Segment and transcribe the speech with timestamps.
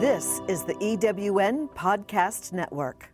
[0.00, 3.08] This is the EWN Podcast Network.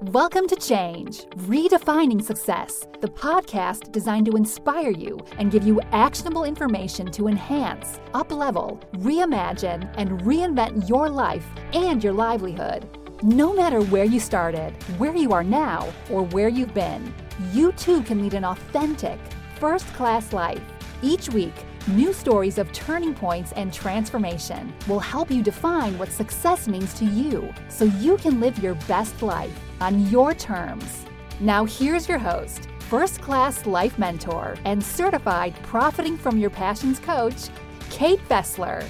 [0.00, 6.44] Welcome to Change, Redefining Success, the podcast designed to inspire you and give you actionable
[6.44, 11.44] information to enhance, uplevel, reimagine, and reinvent your life
[11.74, 12.88] and your livelihood.
[13.22, 17.12] No matter where you started, where you are now, or where you've been,
[17.52, 19.18] you too can lead an authentic,
[19.60, 20.62] first class life.
[21.02, 21.52] Each week,
[21.88, 27.04] new stories of turning points and transformation will help you define what success means to
[27.04, 31.06] you so you can live your best life on your terms.
[31.40, 37.48] Now, here's your host, first class life mentor, and certified Profiting from Your Passions coach,
[37.90, 38.84] Kate Fessler.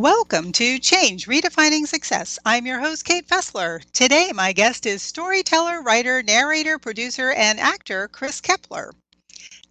[0.00, 2.38] Welcome to Change Redefining Success.
[2.46, 3.82] I'm your host, Kate Fessler.
[3.92, 8.92] Today, my guest is storyteller, writer, narrator, producer, and actor Kris Keppeler.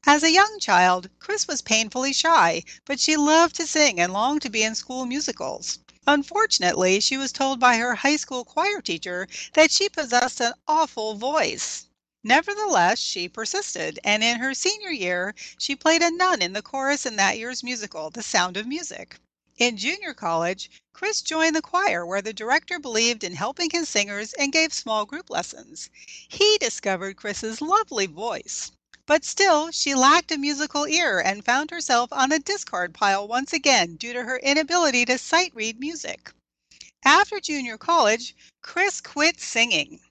[0.05, 4.41] As a young child, Kris was painfully shy, but she loved to sing and longed
[4.41, 5.79] to be in school musicals.
[6.05, 11.15] Unfortunately, she was told by her high school choir teacher that she possessed an awful
[11.15, 11.85] voice.
[12.25, 17.05] Nevertheless, she persisted, and in her senior year, she played a nun in the chorus
[17.05, 19.17] in that year's musical, The Sound of Music.
[19.57, 24.33] In junior college, Kris joined the choir where the director believed in helping his singers
[24.33, 25.89] and gave small group lessons.
[26.27, 28.71] He discovered Kris's lovely voice.
[29.07, 33.51] But still, she lacked a musical ear and found herself on the discard pile once
[33.51, 36.31] again due to her inability to sight read music.
[37.03, 40.01] After junior college, Kris quit singing.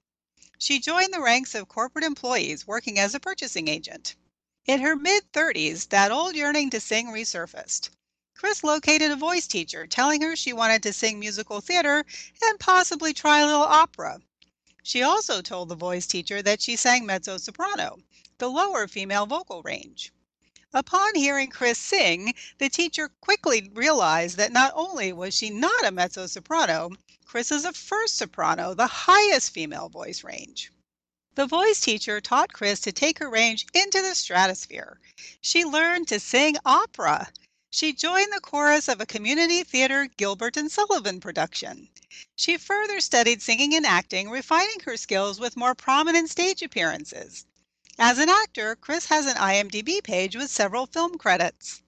[0.59, 4.17] She joined the ranks of corporate employees working as a purchasing agent.
[4.65, 7.91] In her mid 30s, that old yearning to sing resurfaced.
[8.39, 12.05] Kris located a voice teacher, telling her she wanted to sing musical theater
[12.43, 14.21] and possibly try a little opera.
[14.83, 17.99] She also told the voice teacher that she sang mezzo soprano,
[18.37, 20.13] the lower female vocal range.
[20.75, 25.91] Upon hearing Kris sing, the teacher quickly realized that not only was she not a
[25.91, 26.91] mezzo soprano,
[27.25, 30.71] Kris is a first soprano, the highest female voice range.
[31.37, 35.01] The voice teacher taught Kris to take her range into the stratosphere.
[35.41, 37.33] She learned to sing opera.
[37.69, 41.89] She joined the chorus of a community theater Gilbert and Sullivan production.
[42.37, 47.45] She further studied singing and acting, refining her skills with more prominent stage appearances.
[47.99, 51.83] As an actor, Kris has an IMDb page with several film credits.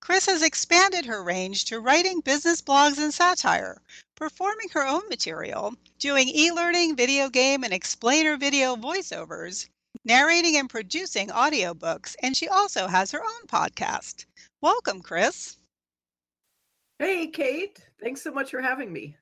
[0.00, 3.82] Kris has expanded her range to writing business blogs and satire,
[4.14, 9.66] performing her own material, doing e learning, video game, and explainer video voiceovers,
[10.02, 14.24] narrating and producing audiobooks, and she also has her own podcast.
[14.62, 15.56] Welcome, Kris.
[16.98, 17.78] Hey, Kate.
[18.02, 19.16] Thanks so much for having me.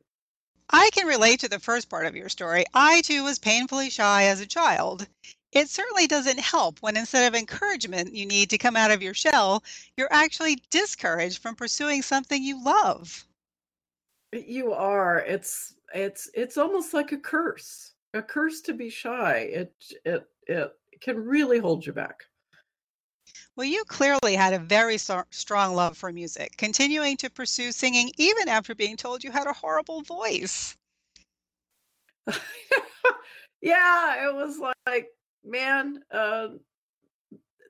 [0.71, 2.65] I can relate to the first part of your story.
[2.75, 5.07] I too was painfully shy as a child.
[5.53, 9.15] It certainly doesn't help when instead of encouragement you need to come out of your
[9.15, 9.63] shell,
[9.97, 13.25] you're actually discouraged from pursuing something you love.
[14.33, 15.21] You are.
[15.21, 17.93] It's it's it's almost like a curse.
[18.13, 19.49] A curse to be shy.
[19.53, 19.73] It
[20.05, 22.25] it it can really hold you back.
[23.59, 28.13] Well, you clearly had a very so- strong love for music, continuing to pursue singing
[28.17, 30.77] even after being told you had a horrible voice.
[33.61, 35.09] yeah, it was like,
[35.45, 36.51] man, uh,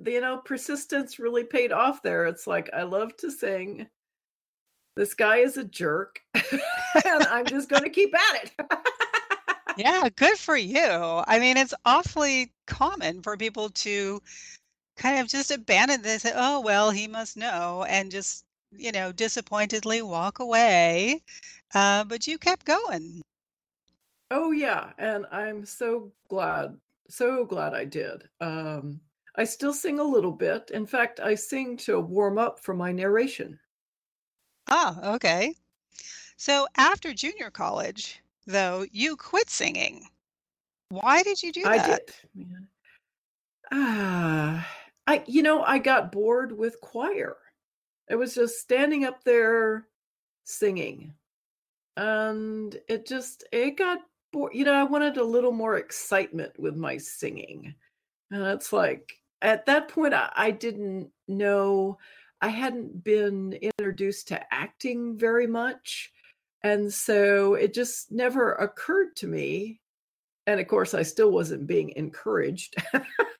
[0.04, 2.26] you know, persistence really paid off there.
[2.26, 3.86] It's like, I love to sing.
[4.94, 8.52] This guy is a jerk, and I'm just going to keep at it.
[9.78, 10.82] yeah, good for you.
[11.26, 14.20] I mean, it's awfully common for people to
[14.98, 16.26] kind of just abandon this.
[16.34, 21.22] Oh, well, he must know, and just, you know, disappointedly walk away.
[21.74, 23.22] Uh, but you kept going.
[24.30, 24.92] Oh, yeah.
[24.98, 26.76] And I'm so glad,
[27.08, 28.28] so glad I did.
[28.40, 29.00] Um,
[29.36, 30.70] I still sing a little bit.
[30.74, 33.58] In fact, I sing to warm up for my narration.
[34.68, 35.54] Ah, okay.
[36.36, 40.06] So after junior college, though, you quit singing.
[40.90, 41.70] Why did you do that?
[41.70, 42.00] I did.
[43.70, 44.66] Ah,
[45.08, 47.36] I you know, I got bored with choir.
[48.10, 49.88] It was just standing up there
[50.44, 51.14] singing.
[51.96, 54.00] And it just it got
[54.32, 54.52] bored.
[54.54, 57.74] You know, I wanted a little more excitement with my singing.
[58.30, 61.96] And it's like at that point I, I didn't know
[62.42, 66.12] I hadn't been introduced to acting very much.
[66.62, 69.80] And so it just never occurred to me
[70.48, 72.74] and of course i still wasn't being encouraged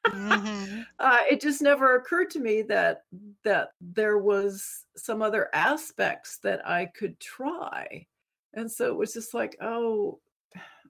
[0.06, 0.80] mm-hmm.
[0.98, 3.02] uh, it just never occurred to me that
[3.42, 8.06] that there was some other aspects that i could try
[8.54, 10.18] and so it was just like oh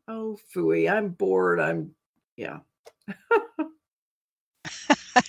[0.09, 1.61] oh fooey, I'm bored.
[1.61, 1.95] I'm
[2.37, 2.59] yeah.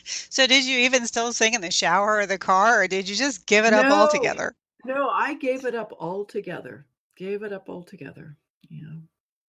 [0.04, 3.16] so did you even still sing in the shower or the car or did you
[3.16, 4.56] just give it up altogether?
[4.86, 6.86] no, I gave it up altogether.
[7.16, 8.38] Gave it up altogether.
[8.70, 8.96] Yeah.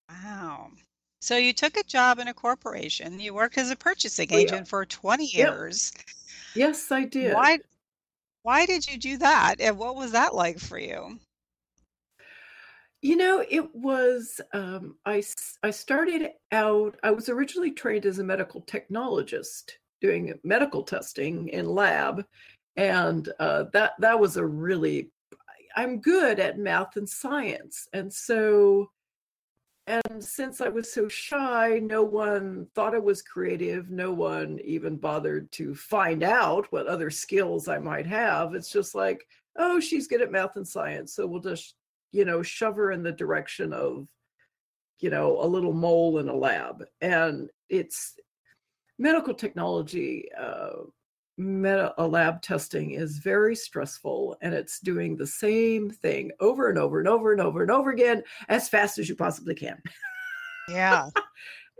[0.08, 0.70] Wow.
[1.20, 3.20] So you took a job in a corporation.
[3.20, 4.58] You worked as a purchasing Oh yeah.
[4.58, 5.60] agent for 20 Yep.
[5.64, 5.92] years.
[6.54, 7.38] Yes, I did.
[7.40, 7.60] Why
[8.42, 9.60] why did you do that?
[9.60, 11.20] And what was that like for you?
[13.02, 15.22] You know, it was um, I
[15.62, 16.98] I started out.
[17.02, 19.72] I was originally trained as a medical technologist,
[20.02, 22.26] doing medical testing in lab,
[22.76, 25.10] and uh, that that was a really.
[25.76, 28.90] I'm good at math and science, and so
[29.90, 33.90] and since I was so shy, no one thought I was creative.
[33.90, 38.54] No one even bothered to find out what other skills I might have.
[38.54, 39.26] It's just like,
[39.56, 41.74] oh, she's good at math and science, so we'll just
[42.12, 44.08] you know, shove her in the direction of,
[44.98, 46.84] you know, a little mole in a lab.
[47.00, 48.14] And it's
[48.98, 50.84] medical technology, uh,
[51.40, 56.78] meta, a lab testing is very stressful and it's doing the same thing over and
[56.78, 59.80] over and over and over and over again as fast as you possibly can.
[60.68, 61.08] Yeah.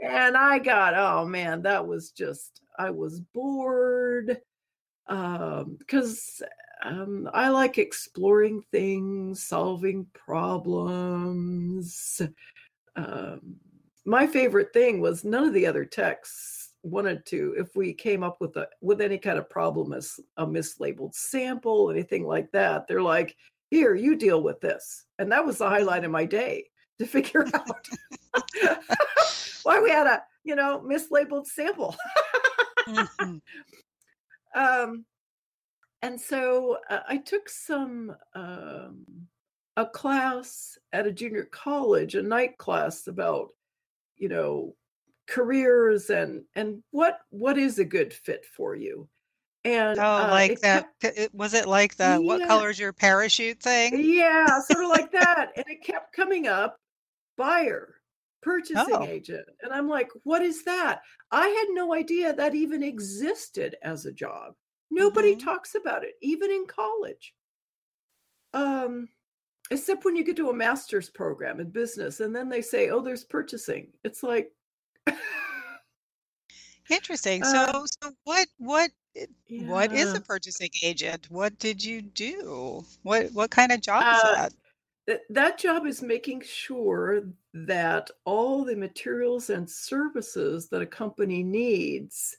[0.02, 4.40] And I got, oh man, that was just, I was bored
[5.10, 6.40] um because
[6.84, 12.22] um i like exploring things solving problems
[12.96, 13.40] um
[14.06, 18.40] my favorite thing was none of the other techs wanted to if we came up
[18.40, 23.02] with a with any kind of problem as a mislabeled sample anything like that they're
[23.02, 23.36] like
[23.70, 26.64] here you deal with this and that was the highlight of my day
[26.98, 27.88] to figure out
[29.62, 31.94] why we had a you know mislabeled sample
[32.88, 33.40] Mhm.
[34.54, 35.04] um
[36.02, 39.04] and so uh, i took some um
[39.76, 43.50] a class at a junior college a night class about
[44.16, 44.74] you know
[45.30, 49.08] careers and and what what is a good fit for you?
[49.64, 50.86] And Oh, uh like it that.
[51.02, 52.46] kept Was it like the what yeah.
[52.48, 53.92] color's your parachute thing?
[54.00, 56.76] yeah sort of like that and it kept coming up
[57.36, 57.96] buyer
[58.42, 61.00] purchasing Oh, agent and i'm like what is that?
[61.32, 64.54] I had no idea that even existed as a job.
[64.90, 67.34] Nobody hmm talks about it even in college.
[68.54, 69.08] Um
[69.70, 73.00] except when you get to a master's program in business and then they say oh
[73.00, 73.88] there's purchasing.
[74.04, 74.52] It's like
[76.90, 77.44] Interesting.
[77.44, 79.26] So, so what, what, i-
[79.56, 81.26] what is yeah a purchasing agent?
[81.30, 82.84] What did you do?
[83.02, 84.52] What, what kind of job is uh that?
[85.06, 87.22] th- that job is making sure
[87.54, 92.36] that all the materials and services that a company needs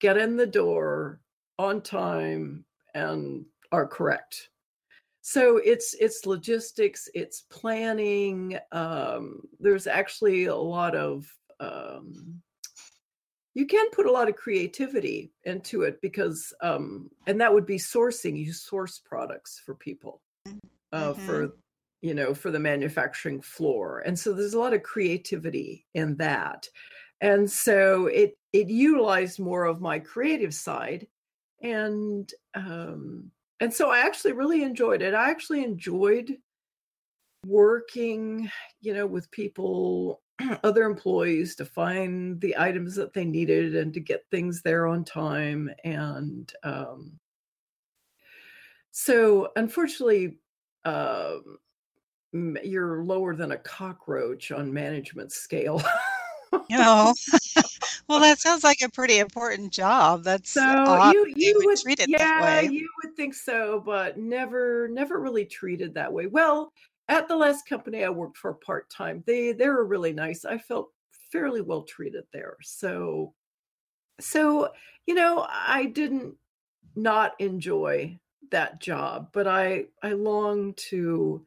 [0.00, 1.20] get in the door
[1.58, 2.64] on time
[2.94, 4.50] and are correct
[5.22, 11.26] so it's it's logistics it's planning um, there's actually a lot of
[11.60, 12.42] um,
[13.54, 17.78] you can put a lot of creativity into it because um, and that would be
[17.78, 20.20] sourcing you source products for people
[20.92, 21.26] uh, Mm-hmm.
[21.26, 21.48] for
[22.02, 26.68] you know for the manufacturing floor and so there's a lot of creativity in that
[27.20, 31.06] and so it it utilized more of my creative side
[31.62, 33.30] and um
[33.60, 36.36] and so i actually really enjoyed it i actually enjoyed
[37.46, 38.50] working
[38.80, 40.20] you know with people
[40.64, 45.04] other employees to find the items that they needed and to get things there on
[45.04, 47.18] time and um
[48.90, 50.38] so unfortunately
[50.84, 51.58] um
[52.32, 55.82] you're lower than a cockroach on management scale.
[56.52, 57.14] You know,
[58.08, 60.24] well, that sounds like a pretty important job.
[60.24, 63.82] That's so odd you you would would treat it that yeah, you would think so,
[63.84, 66.26] but never never really treated that way.
[66.26, 66.72] Well,
[67.08, 70.44] at the last company I worked for part-time, they they were really nice.
[70.44, 70.92] I felt
[71.32, 72.56] fairly well treated there.
[72.62, 73.34] So
[74.20, 74.72] so
[75.06, 76.36] you know, I didn't
[76.96, 78.18] not enjoy
[78.50, 81.46] that job, but I I long to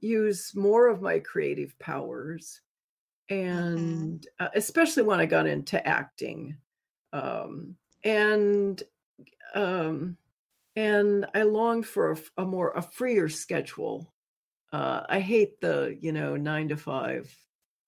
[0.00, 2.62] use more of my creative powers
[3.76, 6.58] hmm and uh, especially when I got into acting.
[7.12, 8.82] Um, and
[9.54, 10.18] um,
[10.76, 14.14] and I longed for a more a freer schedule.
[14.72, 17.34] Uh, I hate the you know nine to five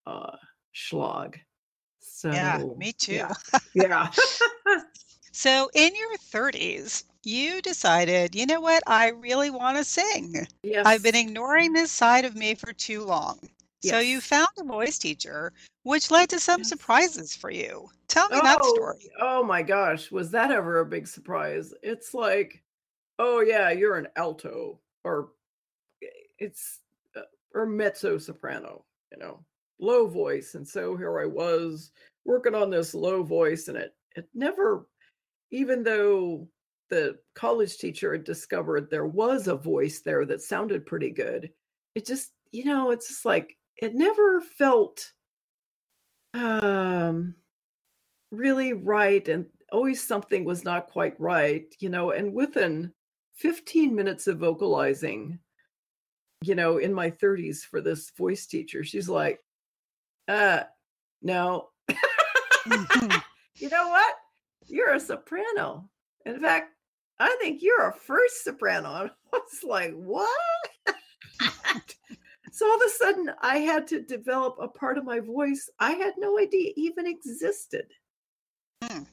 [0.07, 0.37] uh,
[0.75, 1.37] schlag.
[2.25, 3.15] Yeah, me too.
[3.15, 3.33] yeah,
[3.75, 4.11] yeah,
[5.33, 8.83] So, in your 30s, you decided, you know what?
[8.87, 10.47] I really want to sing.
[10.85, 13.39] I've been ignoring this side of me for too long.
[13.83, 15.53] So, you found a voice teacher,
[15.85, 16.69] which led to some yes.
[16.69, 17.89] surprises for you.
[18.09, 19.11] Tell me that Oh, story.
[19.21, 21.73] oh my gosh, was that ever a big surprise?
[21.83, 22.63] It's like,
[23.19, 25.31] oh yeah, you're an alto, or
[26.43, 26.81] it's
[27.17, 27.21] uh,
[27.55, 29.45] or mezzo soprano, you know.
[29.81, 30.55] low voice.
[30.55, 31.93] And so here I was
[32.25, 34.87] working on this low voice, and it it never,
[35.51, 36.49] even though
[36.91, 41.51] the college teacher had discovered there was a voice there that sounded pretty good,
[41.95, 45.13] it just, you know, it's just like it never felt
[46.35, 47.35] um
[48.31, 52.93] really right and always something was not quite right, you know, and within
[53.37, 55.39] 15 minutes of vocalizing,
[56.43, 59.41] you know, in my 30s for this voice teacher, she's like,
[60.29, 60.63] uh,
[61.23, 61.69] no.
[62.67, 63.23] Mhm.
[63.57, 64.15] you know what?
[64.67, 65.89] You're a soprano.
[66.27, 66.71] In fact,
[67.19, 68.95] I think you're a first soprano.
[68.95, 70.29] And I was like, what?
[72.53, 75.93] so all of a sudden, I had to develop a part of my voice I
[75.93, 77.87] had no idea even existed.
[78.83, 79.05] Hmm.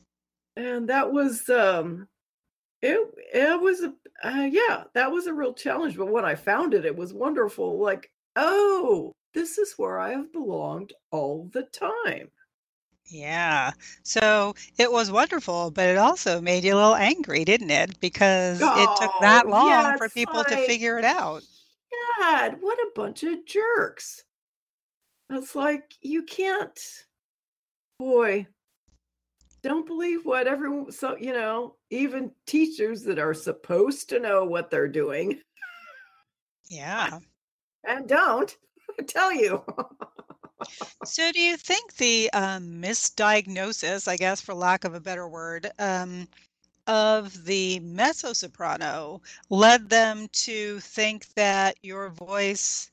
[0.55, 2.07] And that was, um,
[2.81, 2.99] it,
[3.33, 3.93] it was, a,
[4.23, 5.97] uh, yeah, that was a real challenge.
[5.97, 7.79] But when I found it, it was wonderful.
[7.79, 12.29] Like, oh, this is where I have belonged all the time.
[13.05, 13.71] Yeah.
[14.03, 17.99] So it was wonderful, but it also made you a little angry, didn't it?
[17.99, 21.41] Because it took that Oh, long yeah, for people to figure it out.
[22.19, 24.23] God, what a bunch of jerks.
[25.31, 26.79] It's like you can't,
[27.97, 28.45] boy,
[29.61, 34.69] don't believe what everyone, so, you know, even teachers that are supposed to know what
[34.69, 35.39] they're doing
[36.69, 37.19] Yeah.
[37.87, 38.55] and don't
[38.99, 39.63] I tell you.
[41.05, 45.71] So do you think the um, misdiagnosis, I guess for lack of a better word,
[45.79, 46.27] um,
[46.87, 52.91] of the mezzo-soprano led them to think that your voice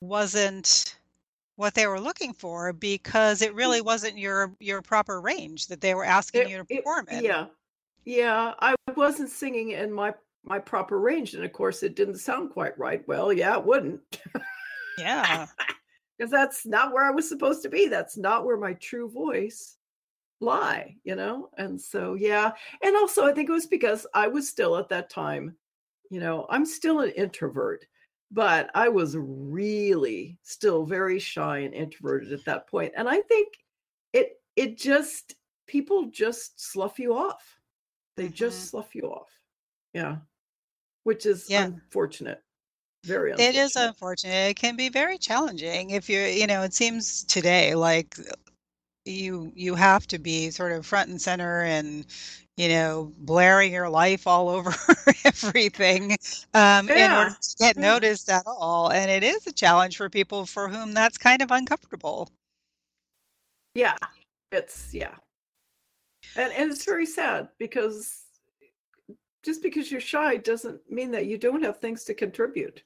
[0.00, 0.96] wasn't
[1.56, 3.56] what they were looking for because it mm.
[3.56, 7.08] really wasn't your your proper range that they were asking It- you to it- perform
[7.10, 7.24] in?
[7.24, 7.46] yeah.
[8.04, 8.54] Yeah.
[8.60, 11.34] I wasn't singing in my my proper range.
[11.34, 13.06] And of course it didn't sound quite right.
[13.08, 14.00] Well, yeah, it wouldn't.
[14.98, 15.46] Yeah.
[16.16, 17.88] because that's not where I was supposed to be.
[17.88, 19.76] That's not where my true voice
[20.40, 21.50] lie, you know?
[21.58, 22.52] And so yeah.
[22.82, 25.56] And also I think it was because I was still at that time,
[26.10, 27.84] you know, I'm still an introvert,
[28.30, 32.92] but I was really still very shy and introverted at that point.
[32.96, 33.48] And I think
[34.12, 37.58] it it just people just slough you off.
[38.16, 38.66] They just mm-hmm.
[38.66, 39.30] slough you off.
[39.92, 40.18] Yeah.
[41.04, 41.66] Which is Yeah.
[41.66, 42.42] unfortunate.
[43.04, 43.88] Very It is unfortunate.
[43.88, 44.50] unfortunate.
[44.50, 48.16] It can be very challenging if you're, you know, it seems today like
[49.06, 52.06] you you have to be sort of front and center and,
[52.56, 54.74] you know, blaring your life all over
[55.24, 56.16] everything
[56.54, 58.90] um, in order to get noticed at all.
[58.90, 62.30] And it is a challenge for people for whom that's kind of uncomfortable.
[63.74, 63.96] Yeah,
[64.52, 65.14] it's yeah.
[66.36, 68.24] And and it's very sad because
[69.44, 72.82] just because you're shy doesn't mean that you don't have things to contribute.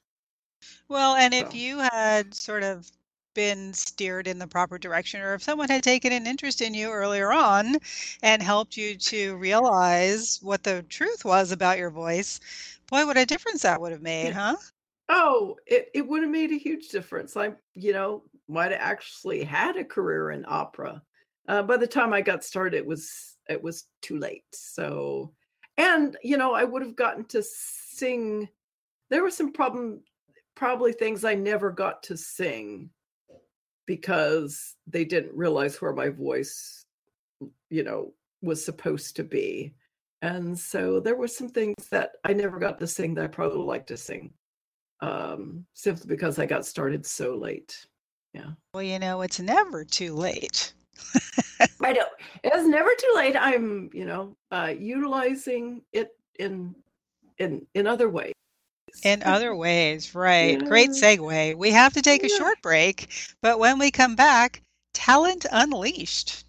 [0.87, 2.91] Well, and if you had sort of
[3.33, 6.91] been steered in the proper direction, or if someone had taken an interest in you
[6.91, 7.77] earlier on
[8.21, 12.39] and helped you to realize what the truth was about your voice,
[12.89, 14.55] boy, what a difference that would have made, huh?
[15.09, 17.35] Oh, it, it would have made a huge difference.
[17.35, 21.01] I, you know, might have actually had a career in opera.
[21.47, 24.45] Uh, by the time I got started, it was it was too late.
[24.53, 25.33] So,
[25.77, 28.47] and you know, I would have gotten to sing.
[29.09, 30.01] There were some problem,
[30.55, 32.89] probably things I never got to sing
[33.91, 36.85] because they didn't realize where my voice,
[37.69, 39.73] you know, was supposed to be.
[40.21, 43.57] And so there were some things that I never got to sing that I probably
[43.57, 44.31] would like to sing
[45.01, 47.85] um, simply because I got started so late.
[48.33, 48.51] Yeah.
[48.73, 50.71] Well, you know, it's never too late.
[51.83, 52.05] I know
[52.45, 53.35] it's never too late.
[53.37, 56.73] I'm, you know, uh, utilizing it in
[57.39, 58.31] in in other ways.
[59.03, 60.63] In other ways, right.
[60.63, 61.55] Great segue.
[61.55, 62.37] We have to take a Yeah.
[62.37, 63.07] short break,
[63.41, 64.61] but when we come back,
[64.93, 66.45] Talent Unleashed.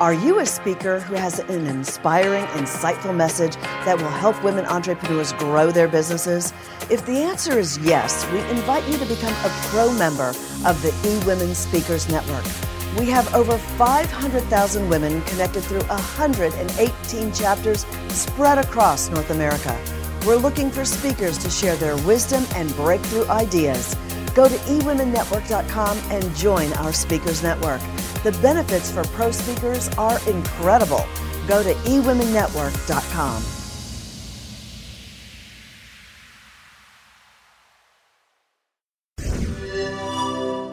[0.00, 3.54] Are you a speaker who has an inspiring, insightful message
[3.84, 6.52] that will help women entrepreneurs grow their businesses?
[6.90, 10.30] If the answer is yes, we invite you to become a pro member
[10.66, 12.44] of the eWomen Speakers Network.
[12.98, 19.78] We have over 500,000 women connected through 118 chapters spread across North America.
[20.26, 23.94] We're looking for speakers to share their wisdom and breakthrough ideas.
[24.34, 27.80] Go to eWomenNetwork.com and join our Speakers Network.
[28.24, 31.04] The benefits for pro speakers are incredible.
[31.46, 33.42] Go to eWomenNetwork.com.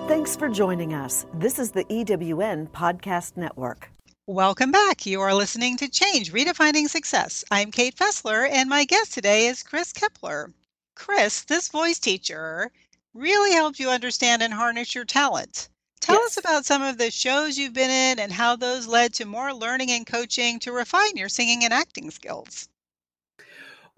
[0.07, 1.27] Thanks for joining us.
[1.35, 3.92] This is the EWN Podcast Network.
[4.27, 5.05] Welcome back.
[5.05, 7.43] You are listening to Change Redefining Success.
[7.51, 10.53] I'm Kate Fessler, and my guest today is Kris Keppeler.
[10.95, 12.71] Kris, this voice teacher
[13.13, 15.67] really helped you understand and harness your talent.
[15.99, 16.23] Tell Yes.
[16.23, 19.53] us about some of the shows you've been in and how those led to more
[19.53, 22.69] learning and coaching to refine your singing and acting skills.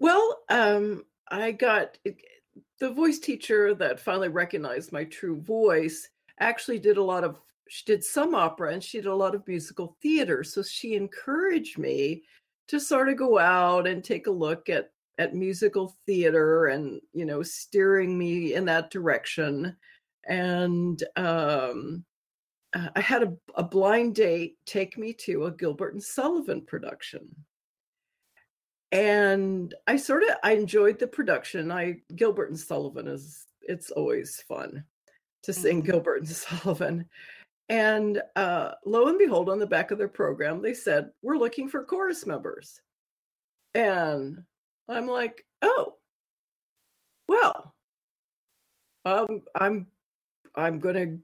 [0.00, 1.98] Well, um, I got
[2.80, 6.08] the voice teacher that finally recognized my true voice
[6.40, 7.38] actually did a lot of
[7.68, 11.78] she did some opera and she did a lot of musical theater so she encouraged
[11.78, 12.22] me
[12.68, 17.24] to sort of go out and take a look at at musical theater and you
[17.24, 19.76] know steering me in that direction.
[20.28, 22.04] And um
[22.74, 27.28] uh, i had a, a blind date take me to a gilbert and sullivan production.
[28.92, 31.70] And i sort of i enjoyed the production.
[31.72, 34.84] I gilbert and sullivan is it's always fun
[35.42, 35.86] to sing Mhm.
[35.86, 37.08] gilbert and sullivan
[37.68, 41.68] and uh, lo and behold on the back of their program they said we're looking
[41.68, 42.80] for chorus members
[43.74, 44.38] and
[44.88, 45.94] i'm like oh
[47.28, 47.74] well
[49.04, 49.86] um, i'm
[50.54, 51.16] i'm gonna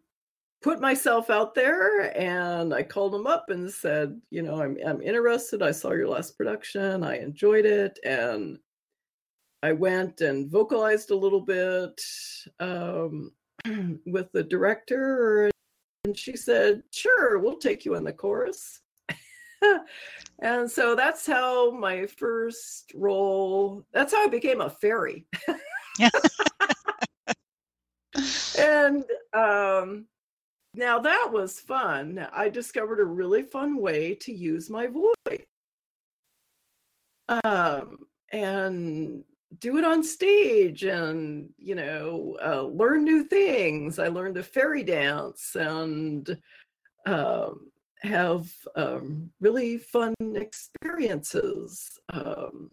[0.63, 5.03] put myself out there and I called them up and said, you know, I'm I'm
[5.03, 5.61] interested.
[5.61, 7.03] I saw your last production.
[7.03, 8.59] I enjoyed it and
[9.63, 12.01] I went and vocalized a little bit
[12.59, 13.33] um,
[14.07, 15.52] with the director
[16.05, 18.81] and she said, "Sure, we'll take you in the chorus."
[20.41, 25.27] and so that's how my first role, that's how I became a fairy.
[28.59, 30.07] and um
[30.75, 32.27] now that was fun.
[32.33, 35.45] I discovered a really fun way to use my voice.
[37.45, 39.25] Um, and
[39.59, 43.99] do it on stage and, you know, uh, learn new things.
[43.99, 46.37] I learned a fairy dance and
[47.07, 47.71] um,
[48.03, 51.91] have um, really fun experiences.
[52.13, 52.71] Um,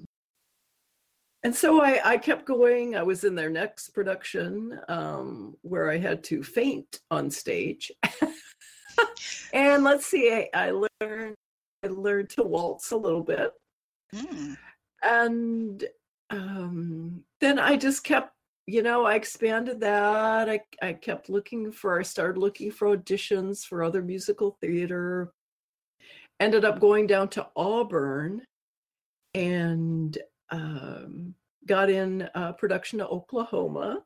[1.44, 2.96] and so I, I kept going.
[2.96, 7.92] I was in their next production um, where I had to faint on stage.
[9.54, 11.36] and let's see, I, I learned
[11.84, 13.52] I learned to waltz a little bit,
[14.14, 14.58] Mm.
[15.04, 15.84] and
[16.30, 18.34] um, then I just kept,
[18.66, 20.50] you know, I expanded that.
[20.50, 22.00] I I kept looking for.
[22.00, 25.32] I started looking for auditions for other musical theater.
[26.40, 28.44] Ended up going down to Auburn,
[29.34, 30.18] and
[30.52, 31.34] um,
[31.66, 34.04] got in uh, production to Oklahoma,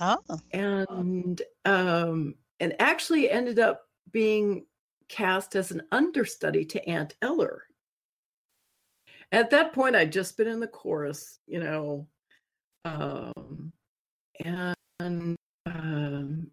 [0.00, 0.18] Oh,
[0.52, 4.66] and um, and actually ended up being
[5.08, 7.64] cast as an understudy to Aunt Eller.
[9.32, 12.06] At that point, I'd just been in the chorus, you know,
[12.84, 13.72] um,
[14.44, 16.50] and um,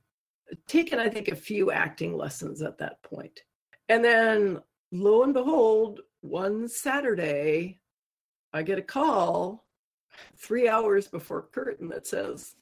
[0.65, 3.38] taken, I think, a few acting lessons at that point.
[3.89, 4.60] And then,
[4.94, 7.82] lo and behold, one Saturday,
[8.54, 9.65] I get a call
[10.38, 12.56] three hours before curtain that says,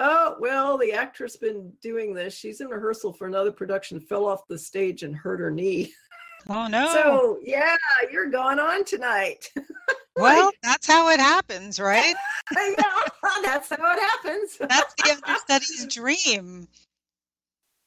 [0.00, 2.34] Oh, well, the actress been doing this.
[2.34, 5.92] She's in rehearsal for another production, fell off the stage and hurt her knee.
[6.48, 6.92] oh no.
[6.92, 7.76] So, yeah,
[8.10, 9.50] you're going on tonight.
[10.16, 12.14] well, that's how it happens, right?
[12.56, 12.74] yeah,
[13.42, 14.56] that's how it happens.
[14.58, 16.68] That's the understudy's dream.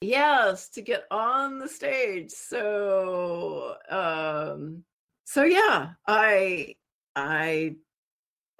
[0.01, 2.31] yes, to get on the stage.
[2.31, 4.83] So, um,
[5.25, 6.75] so yeah, I,
[7.15, 7.75] I,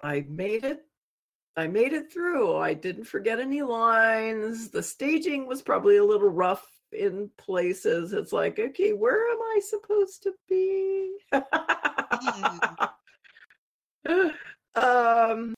[0.04, 0.82] I made it.
[1.58, 2.58] I made it through.
[2.58, 4.70] I didn't forget any lines.
[4.70, 8.14] The staging was probably a little rough in places.
[8.14, 11.18] It's like, okay, where am I supposed to be?
[14.76, 15.54] um,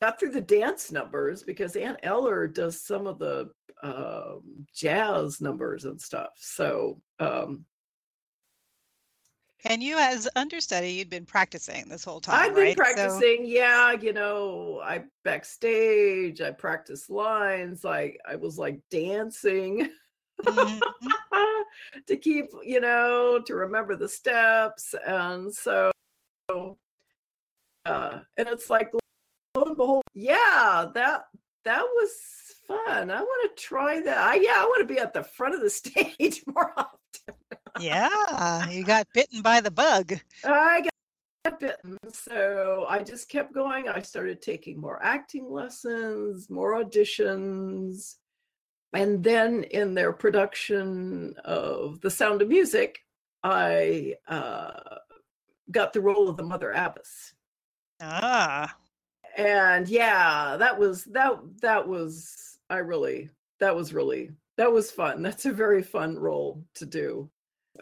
[0.00, 3.50] got through the dance numbers because Aunt Eller does some of the
[3.82, 4.42] um,
[4.74, 6.30] jazz numbers and stuff.
[6.36, 7.64] So, um,
[9.64, 12.76] And you, as understudy, you'd been practicing this whole time, I've been right?
[12.76, 13.44] So- practicing.
[13.46, 17.82] Yeah, you know, I backstage, I practice lines.
[17.84, 19.88] like I was like dancing
[20.44, 20.80] Mhm.
[22.06, 25.90] to keep, you know, to remember the steps, and so,
[27.84, 28.92] uh, and it's like,
[29.54, 31.24] lo and behold, yeah, that
[31.64, 32.10] that was
[32.66, 33.10] fun.
[33.10, 34.18] I want to try that.
[34.18, 37.34] I, yeah, I want to be at the front of the stage more often.
[37.80, 40.14] yeah, you got bitten by the bug.
[40.44, 40.86] I
[41.44, 41.98] got bitten.
[42.12, 43.88] So I just kept going.
[43.88, 48.16] I started taking more acting lessons, more auditions.
[48.92, 53.00] And then in their production of The Sound of Music,
[53.42, 54.96] I uh,
[55.70, 57.32] got the role of the Mother Abbess.
[58.00, 58.76] Ah,
[59.36, 65.22] And yeah, that was that that was I really that was really that was fun.
[65.22, 67.30] That's a very fun role to do.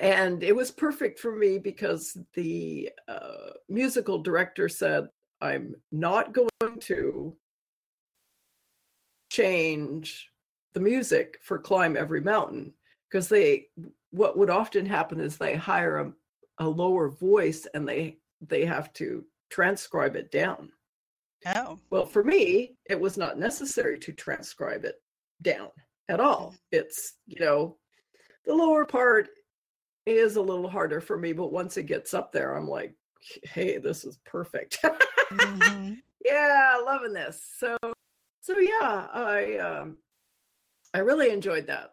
[0.00, 5.08] And it was perfect for me because the uh, musical director said,
[5.40, 6.48] I'm not going
[6.80, 7.36] to
[9.30, 10.30] change
[10.74, 12.72] the music for Climb Every Mountain
[13.08, 13.66] because they
[14.10, 16.12] what would often happen is they hire a,
[16.58, 20.70] a lower voice and they they have to transcribe it down.
[21.46, 21.78] Oh.
[21.90, 24.96] Well, for me, it was not necessary to transcribe it
[25.42, 25.68] down
[26.08, 26.54] at all.
[26.70, 27.76] It's, you know,
[28.44, 29.28] the lower part
[30.06, 32.94] is a little harder for me, but once it gets up there, I'm like,
[33.44, 34.78] hey, this is perfect.
[35.32, 35.94] mm-hmm.
[36.24, 37.42] Yeah, loving this.
[37.58, 37.76] So
[38.40, 39.98] so yeah, I um
[40.94, 41.92] I really enjoyed that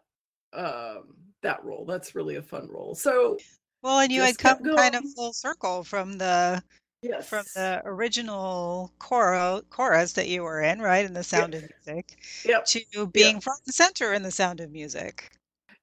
[0.52, 1.84] um that role.
[1.84, 2.94] That's really a fun role.
[2.94, 3.38] So
[3.82, 6.62] well, and you had come kind of full circle from the
[7.02, 7.28] yes.
[7.28, 11.04] from the original choro chorus that you were in, right?
[11.04, 12.18] In the Sound of Music.
[12.44, 12.64] Yep.
[12.66, 13.42] To being yep.
[13.42, 15.30] front and center in the Sound of Music.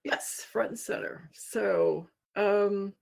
[0.04, 1.30] Yes, front and center.
[1.34, 2.94] So um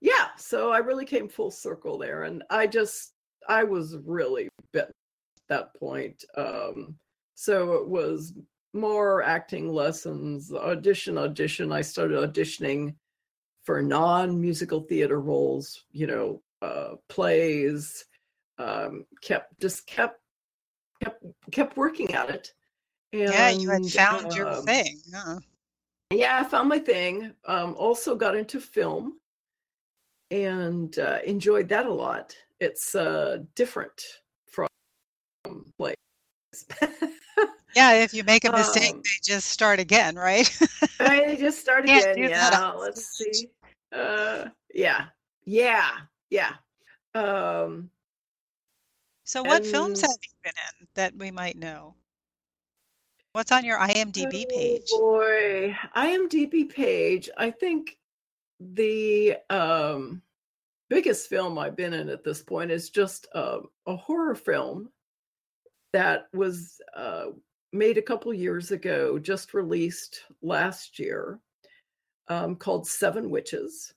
[0.00, 3.12] yeah, so I really came full circle there and I just
[3.48, 4.94] I was really bit at
[5.48, 6.24] that point.
[6.36, 6.96] Um
[7.34, 8.32] so it was
[8.72, 11.72] more acting lessons, audition, audition.
[11.72, 12.94] I started auditioning
[13.64, 18.04] for non-musical theater roles, you know, uh, plays.
[18.58, 20.20] Um, kept just kept
[21.02, 22.52] kept kept working at it.
[23.12, 25.00] And, yeah, you had found your um, thing.
[25.12, 25.38] Huh?
[26.10, 27.32] Yeah, I found my thing.
[27.46, 29.18] Um, also got into film
[30.30, 32.34] and uh, enjoyed that a lot.
[32.60, 34.02] It's uh, different
[34.46, 34.68] from
[35.78, 35.96] plays.
[37.74, 40.50] Yeah, if you make a mistake, um, they just start again, right?
[41.00, 42.18] right, they just start again.
[42.18, 43.48] Yeah, let's see.
[43.92, 45.06] Uh, yeah,
[45.44, 45.90] yeah,
[46.30, 46.54] yeah.
[47.14, 47.90] Um,
[49.24, 51.94] so, what and, films have you been in that we might know?
[53.32, 54.90] What's on your IMDb oh page?
[54.90, 57.30] Boy, IMDb page.
[57.36, 57.96] I think
[58.60, 60.20] the um,
[60.90, 64.90] biggest film I've been in at this point is just uh, a horror film
[65.94, 67.26] that was uh,
[67.72, 71.40] made a couple years ago, just released last year,
[72.28, 73.94] um, called Seven Witches.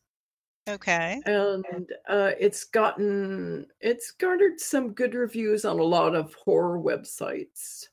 [0.67, 1.21] Okay.
[1.25, 7.87] And uh, it's gotten it's garnered some good reviews on a lot of horror websites.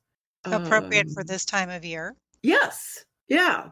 [0.45, 2.17] Appropriate um, for this time of year.
[2.43, 3.05] Yes.
[3.29, 3.69] Yeah.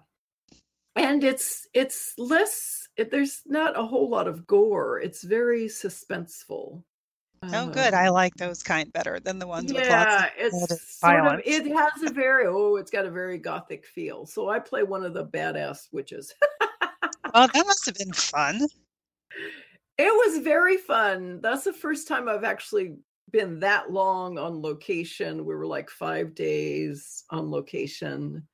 [0.96, 5.01] And it's it's less it, there's not a whole lot of gore.
[5.01, 6.83] It's very suspenseful.
[7.42, 7.94] Oh, good.
[7.94, 11.40] I um, like those kind better than the ones with lots of it's sort of
[11.44, 14.26] it has a very oh, it's got a very gothic feel.
[14.26, 16.35] So I play one of the badass witches.
[17.33, 18.66] Oh, that must have been fun.
[19.98, 21.40] It was very fun.
[21.40, 22.96] That's the first time I've actually
[23.31, 25.44] been that long on location.
[25.44, 28.48] We were like five days on location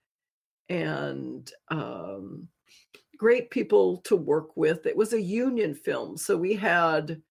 [0.68, 2.48] and um,
[3.16, 4.84] great people to work with.
[4.84, 6.18] It was a union film.
[6.18, 7.22] So we had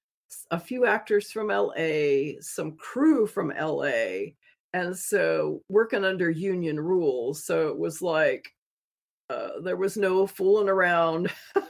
[0.52, 4.32] a few actors from LA, some crew from LA,
[4.74, 7.46] and so working under union rules.
[7.46, 8.52] So it was like
[9.30, 11.32] uh, there was no fooling around.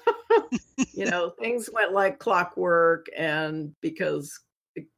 [0.94, 4.40] you know, things went like clockwork, and because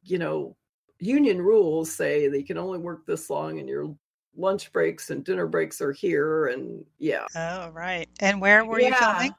[0.03, 0.55] you know,
[0.99, 3.95] union rules say that you can only work this long, and your
[4.35, 7.25] lunch breaks and dinner breaks are here, and yeah.
[7.35, 8.07] Oh, right.
[8.19, 8.87] And where were yeah.
[8.87, 9.31] you filming?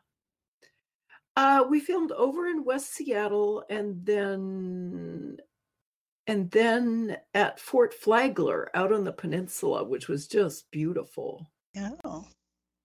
[1.39, 5.37] Uh, we filmed over in West Seattle, and then
[6.27, 11.49] and then at Fort Flagler out on the peninsula, which was just beautiful.
[12.05, 12.27] Oh,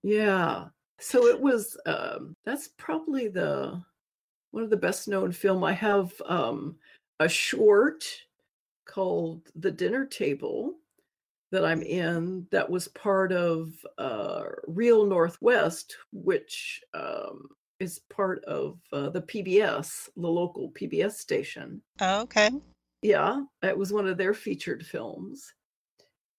[0.04, 0.66] yeah.
[1.00, 1.76] So it was.
[1.88, 3.82] Um, that's probably the
[4.52, 5.64] one of the best known film.
[5.64, 6.76] I have um,
[7.20, 8.06] a short
[8.86, 10.76] called The Dinner Table
[11.52, 17.50] that I'm in that was part of uh, Real Northwest, which um,
[17.84, 21.82] is part of uh, the PBS, the local PBS station.
[22.02, 22.50] Oh, okay.
[23.02, 25.54] Yeah, it was one of their featured films.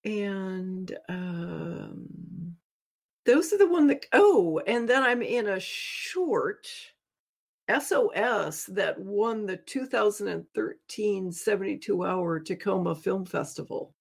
[0.05, 2.57] And um,
[3.27, 6.67] those are the one that, oh, and then I'm in a short
[7.71, 13.95] SOS that won the 2013 72 hour Tacoma Film Festival.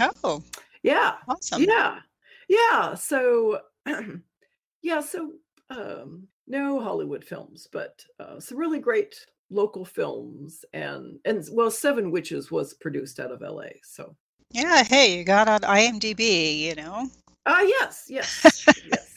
[0.00, 0.42] Oh,
[0.82, 1.14] yeah.
[1.28, 1.62] Awesome.
[1.62, 2.00] Yeah.
[2.48, 2.94] Yeah.
[2.94, 3.60] So,
[4.82, 5.00] yeah.
[5.00, 5.32] So,
[5.70, 12.10] um, no Hollywood films, but uh, some really great local films and and well, Seven
[12.10, 13.80] Witches was produced out of L.A.
[13.84, 14.16] So
[14.50, 17.08] yeah, hey, you got on IMDb, you know.
[17.46, 19.16] Ah, uh, yes, yes, yes.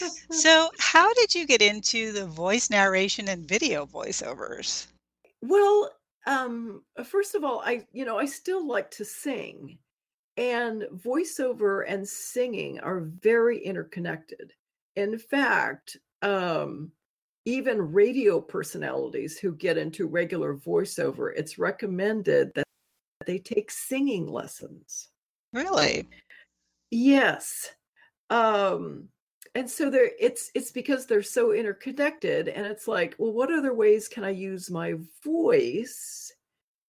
[0.30, 4.86] so, how did you get into the voice narration and video voiceovers?
[5.42, 5.90] Well,
[6.26, 9.78] um, first of all, I you know I still like to sing,
[10.36, 14.52] and voiceover and singing are very interconnected.
[14.96, 16.92] In fact, um,
[17.44, 22.64] even radio personalities who get into regular voiceover, it's recommended that
[23.26, 25.10] they take singing lessons.
[25.52, 26.08] Really?
[26.90, 27.74] Yes.
[28.30, 29.10] Um,
[29.54, 33.74] and so there it's it's because they're so interconnected and it's like well what other
[33.74, 36.32] ways can i use my voice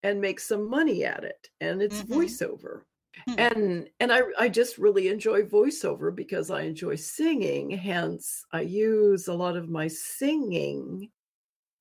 [0.03, 2.07] and make some money at it and it's Mhm.
[2.07, 2.83] voiceover
[3.27, 3.33] Hmm.
[3.37, 7.69] and and I I just really enjoy voiceover because I enjoy singing.
[7.71, 11.09] Hence, I use a lot of my singing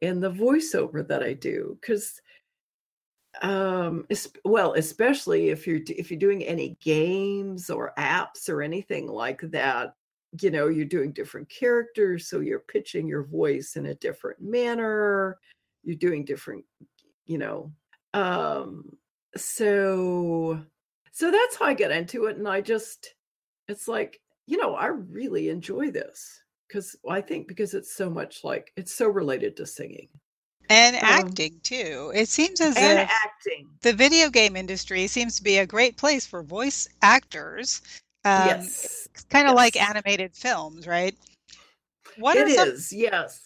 [0.00, 2.20] in the voiceover that I do because
[3.42, 4.06] um
[4.44, 9.94] well especially if you're if you're doing any games or apps or anything like that
[10.40, 15.38] you know you're doing different characters so you're pitching your voice in a different manner
[15.82, 16.64] you're doing different
[17.26, 17.72] you know
[18.14, 18.84] um
[19.36, 20.60] so
[21.14, 22.36] so that's how I get into it.
[22.36, 23.14] And I just,
[23.68, 28.44] it's like, you know, I really enjoy this because I think because it's so much
[28.44, 30.08] like, it's so related to singing
[30.68, 32.12] And Um, acting too.
[32.14, 33.68] It seems as and if acting.
[33.82, 37.82] the video game industry seems to be a great place for voice actors.
[38.24, 39.08] Um, yes.
[39.30, 41.14] Kind of like animated films, right?
[42.16, 42.92] What It are is.
[42.92, 43.40] Yes.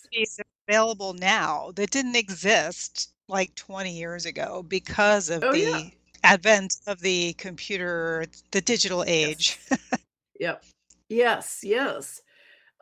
[0.68, 5.97] available now that didn't exist like 20 years ago because of Oh, the yeah.
[6.24, 9.58] Advent of the computer, the digital age?
[10.40, 10.64] Yep.
[11.08, 11.60] Yes.
[11.64, 12.22] Yes.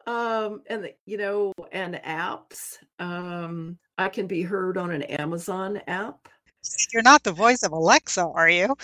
[0.06, 2.76] Um, and the, you know, and apps.
[2.98, 6.28] Um, I can be heard on an Amazon app.
[6.92, 8.74] You're not the voice of Alexa, are you?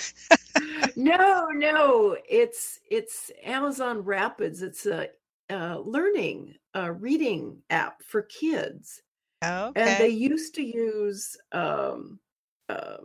[0.96, 4.62] no, no, it's it's Amazon Rapids.
[4.62, 5.08] It's a,
[5.50, 9.02] uh learning, uh, reading app for kids,
[9.44, 9.72] Okay.
[9.74, 12.20] and they used to use um,
[12.68, 12.98] uh,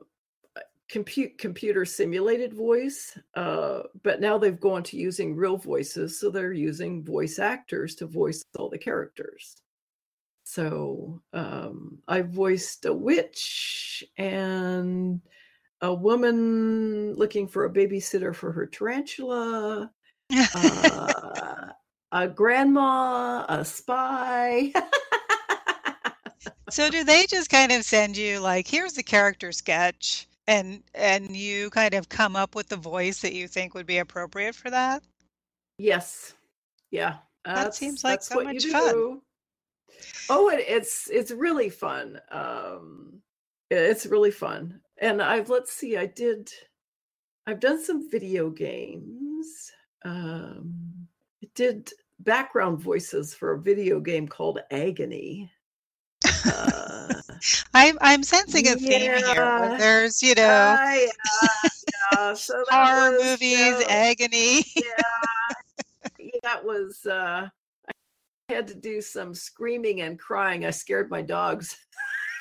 [0.89, 6.19] compute computer simulated voice, uh, but now they've gone to using real voices.
[6.19, 9.55] So they're using voice actors to voice all the characters.
[10.43, 15.21] So um, I voiced a witch and
[15.81, 19.91] a woman looking for a babysitter for her tarantula,
[20.55, 21.67] uh,
[22.11, 24.71] a grandma, a spy.
[26.69, 31.35] So do they just kind of send you like, here's the character sketch, and and
[31.35, 34.69] you kind of come up with the voice that you think would be appropriate for
[34.71, 35.03] that?
[35.77, 36.33] yes,
[36.91, 37.17] yeah,
[37.53, 38.93] That that's seems like that's so much you fun.
[38.93, 39.21] do.
[40.29, 42.19] Oh, it, it's it's really fun.
[42.31, 43.21] Um,
[43.69, 46.49] it's really fun, and I've let's see, I did,
[47.47, 49.71] I've done some video games.
[50.05, 51.07] Um,
[51.43, 55.51] I did background voices for a video game called Agony.
[56.45, 56.86] Uh,
[57.73, 59.75] I'm I'm sensing a theme here.
[59.77, 61.07] There's, you know, Ah, yeah,
[62.11, 62.33] yeah.
[62.33, 64.63] So horror was, movies, uh, agony.
[64.75, 64.81] yeah,
[66.19, 67.05] yeah, that was.
[67.05, 67.49] Uh,
[68.49, 70.65] I had to do some screaming and crying.
[70.65, 71.75] I scared my dogs.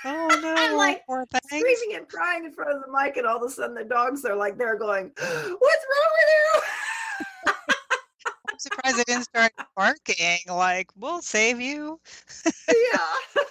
[0.04, 1.02] Oh no, I'm like
[1.46, 4.24] screaming and crying in front of the mic, and all of a sudden the dogs
[4.24, 7.52] are like they're going, "What's wrong with you?"
[8.48, 12.00] I'm surprised they didn't start barking like, we'll save you?"
[12.68, 13.42] yeah.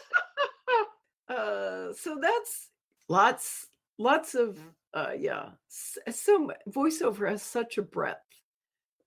[1.30, 2.70] Uh, so that's
[3.10, 4.60] lots, lots of
[4.94, 5.50] uh, yeah.
[5.68, 8.22] So voiceover has such a breadth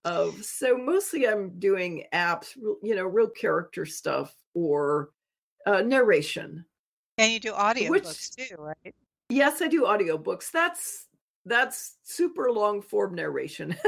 [0.04, 5.10] of so mostly I'm doing apps, you know, real character stuff or
[5.66, 6.64] uh, narration.
[7.16, 8.94] And you do audiobooks Which- too, right?
[9.30, 10.50] Yes, I do audiobooks.
[10.50, 11.06] That's
[11.44, 13.76] that's super long form narration.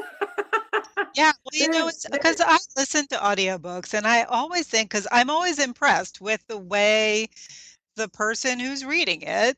[1.17, 5.09] Yeah, well, you know, it's because I listen to audiobooks and I always think, because
[5.11, 7.29] I'm always impressed with the way
[7.97, 9.57] the person who's reading it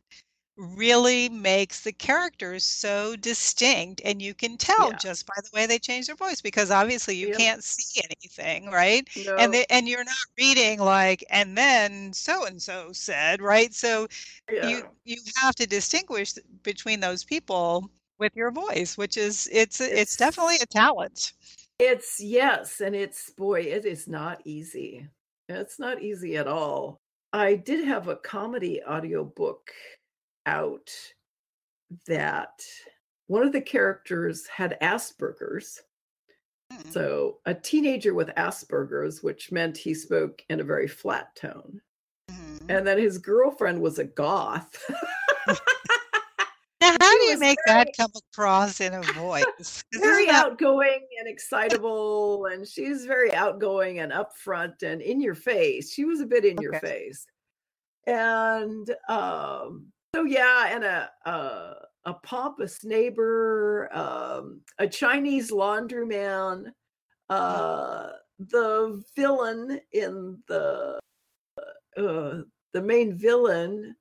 [0.56, 4.02] really makes the characters so distinct.
[4.04, 4.96] And you can tell Yeah.
[4.98, 9.08] just by the way they change their voice, because obviously you can't see anything, right?
[9.16, 13.74] no, And they, and you're not reading like, and then so and so said, right?
[13.74, 14.08] So
[14.50, 14.68] yeah.
[14.68, 20.16] you you have to distinguish between those people with your voice, which is it's it's
[20.16, 21.32] It's- definitely a talent.
[21.78, 25.08] It's yes, and it's boy, it is not easy.
[25.48, 27.01] It's not easy at all.
[27.32, 29.70] I did have a comedy audiobook
[30.46, 30.90] out
[32.06, 32.62] that
[33.26, 35.80] one of the characters had Asperger's.
[36.72, 36.92] Mm.
[36.92, 41.80] So, a teenager with Asperger's, which meant he spoke in a very flat tone.
[42.30, 42.66] Mhm.
[42.68, 44.82] And then his girlfriend was a goth.
[46.82, 49.84] Now, how she do you make that come across in a voice?
[49.94, 55.92] very that- outgoing and excitable and she's very outgoing and upfront and in your face.
[55.92, 57.26] She was a bit in your face.
[58.06, 66.66] And um so yeah and a a, a pompous neighbor um a chinese laundryman
[67.30, 70.98] uh the villain in the
[71.96, 72.40] uh
[72.72, 73.94] the main villain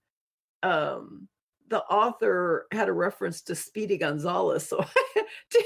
[0.63, 1.27] um
[1.71, 4.77] the author had a reference to Speedy Gonzales, so
[5.51, 5.63] to,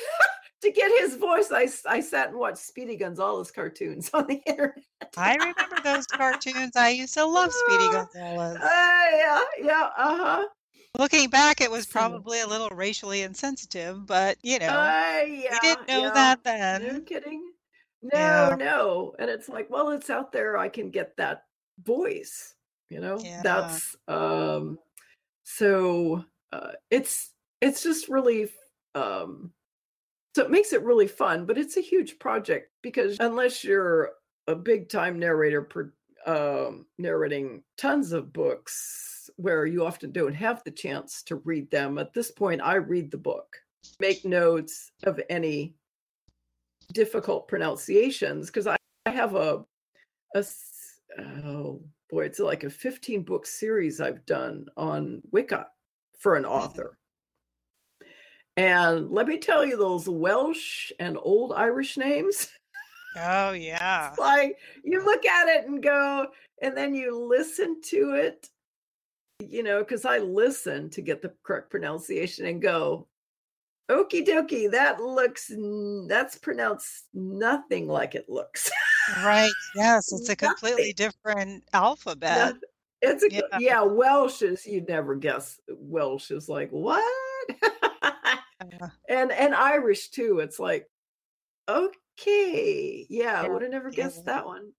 [0.61, 4.83] to get his voice, I, I sat and watched Speedy Gonzales cartoons on the internet.
[5.17, 6.77] I remember those cartoons.
[6.77, 8.57] I used to love Speedy Gonzales.
[8.57, 10.45] Uh, yeah, yeah, uh huh.
[10.97, 15.87] Looking back, it was probably a little racially insensitive, but you know, Uh, we didn't
[15.89, 16.11] know yeah.
[16.13, 16.87] that then.
[16.87, 17.51] No kidding.
[18.01, 18.55] No, Yeah.
[18.57, 19.15] no.
[19.19, 20.57] And it's like, well, it's out there.
[20.57, 21.43] I can get that
[21.83, 22.53] voice,
[22.89, 23.19] you know?
[23.19, 23.41] Yeah.
[23.43, 24.79] That's um
[25.45, 27.31] so uh it's
[27.61, 28.49] it's just really
[28.95, 29.51] um
[30.35, 34.11] so it makes it really fun, but it's a huge project because unless you're
[34.47, 35.93] a big time narrator per,
[36.25, 41.97] um narrating tons of books where you often don't have the chance to read them,
[41.97, 43.55] at this point I read the book,
[44.01, 45.75] make notes of any
[46.93, 49.63] difficult pronunciations because I, I have a
[50.35, 50.43] a
[51.45, 51.81] oh
[52.15, 55.67] boy it's like a 15 book series I've done on Wicca
[56.17, 56.53] for an mm-hmm.
[56.53, 56.97] author.
[58.55, 62.47] And let me tell you those Welsh and old Irish names
[63.17, 64.13] Oh yeah.
[64.17, 66.27] like you look at it and go
[66.61, 68.49] and then you listen to it
[69.41, 73.05] you know because i listen to get the correct pronunciation and go
[73.91, 75.51] okie dokie that looks
[76.07, 78.71] that's pronounced nothing like it looks
[79.07, 79.57] Right.
[79.73, 80.93] Yes, it's a completely Nothing.
[80.93, 82.53] different alphabet.
[82.53, 82.63] Noth-
[83.01, 83.41] it's a, Yeah.
[83.51, 83.59] yeah.
[83.59, 87.03] yeah welsh is you'd never guess welsh is like what
[88.61, 90.87] Uh, and and irish too it's like
[91.69, 94.03] okay yeah, i Yeah, would have never yeah.
[94.05, 94.71] guessed that one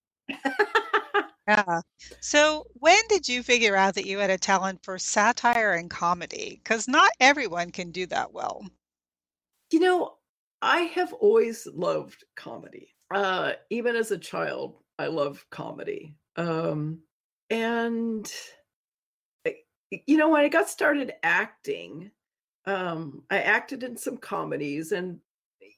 [1.49, 1.83] Yeah.
[2.21, 6.61] So when did you figure out that you had a talent for satire and comedy?
[6.63, 8.67] Because not everyone can do that well.
[9.71, 10.19] You know,
[10.63, 12.96] I have always loved comedy.
[13.13, 16.15] Uh, even as a child, I love comedy.
[16.37, 17.01] Um,
[17.51, 18.31] and
[19.91, 22.11] you know, when I got started acting,
[22.67, 25.21] um, I acted in some comedies, and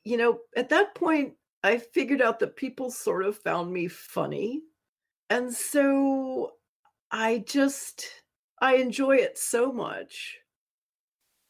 [0.05, 4.63] you know, at that point, I figured out that people sort of found me funny,
[5.29, 6.53] and so
[7.11, 8.07] I just
[8.61, 10.39] I enjoy it so much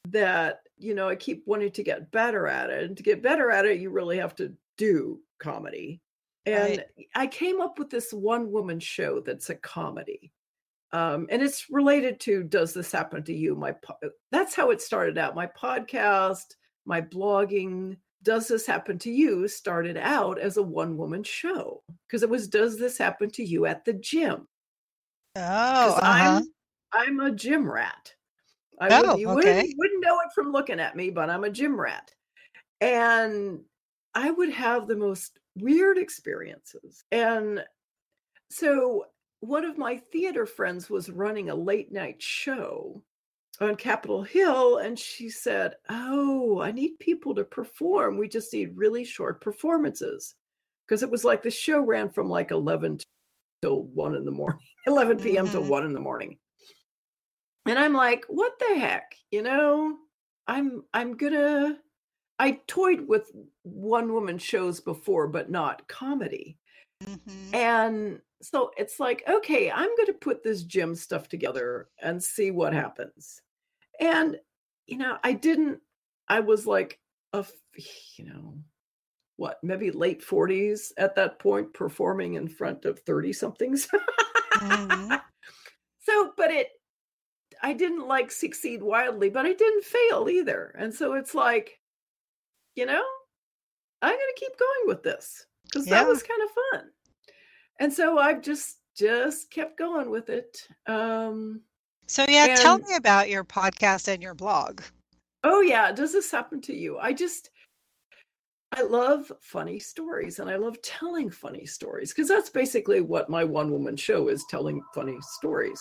[0.09, 2.85] that you know I keep wanting to get better at it.
[2.85, 6.01] And to get better at it, you really have to do comedy.
[6.47, 6.83] And
[7.15, 10.33] I came up with this one woman show that's a comedy.
[10.93, 13.55] Um, and it's related to Does This Happen to You?
[13.55, 13.99] My po-
[14.33, 15.35] that's how it started out.
[15.35, 16.55] My podcast,
[16.87, 22.23] my blogging, Does This Happen to You started out as a one woman show because
[22.23, 24.49] it was Does This Happen to You at the gym?
[25.37, 26.01] Oh, uh-huh.
[26.03, 26.43] I'm
[26.93, 28.15] I'm a gym rat.
[28.81, 29.57] I Oh, wouldn't, you okay.
[29.57, 32.11] wouldn't, wouldn't know it from looking at me, but I'm a gym rat.
[32.81, 33.61] And
[34.19, 37.05] I would have the most weird experiences.
[37.13, 37.65] And
[38.51, 39.05] so
[39.39, 43.05] one of my theater friends was running a late night show
[43.61, 48.19] on Capitol Hill, and she said, Oh, I need people to perform.
[48.19, 50.35] We just need really short performances.
[50.85, 52.99] Because it was like the show ran from like 11
[53.63, 55.49] till 1 in the morning, 11 p.m.
[55.49, 55.69] till Mhm.
[55.69, 56.39] 1 in the morning.
[57.67, 59.15] And I'm like, what the heck?
[59.31, 59.97] You know,
[60.49, 61.79] I'm I'm gonna
[62.39, 66.59] I toyed with one woman shows before, but not comedy.
[67.01, 67.53] Mhm.
[67.53, 72.51] And so it's like, okay, I'm going to put this gym stuff together and see
[72.51, 73.43] what happens.
[74.01, 74.41] And,
[74.87, 75.83] you know, I didn't,
[76.29, 77.01] I was like,
[77.33, 77.47] a,
[78.17, 78.59] you know,
[79.37, 83.89] what, maybe late 40s at that point, performing in front of 30 somethings.
[84.61, 85.21] Mhm.
[85.99, 86.71] so, but it,
[87.63, 90.75] I didn't like succeed wildly, but I didn't fail either.
[90.79, 91.81] And so it's like,
[92.79, 93.03] you know,
[94.03, 95.95] I'm going to keep going with this because Yeah.
[95.97, 96.49] that was kind of
[96.81, 96.91] fun.
[97.81, 100.67] And so I've just just kept going with it.
[100.87, 101.63] Um,
[102.07, 104.81] So yeah, tell me about your podcast and your blog.
[105.45, 106.99] oh yeah, does this happen to you?
[106.99, 107.51] I just
[108.73, 113.43] I love funny stories and I love telling funny stories because that's basically what my
[113.43, 115.81] one woman show is telling funny stories.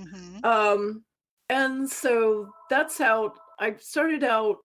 [0.00, 0.44] Mhm.
[0.44, 1.04] Um,
[1.50, 4.56] and so that's how I started out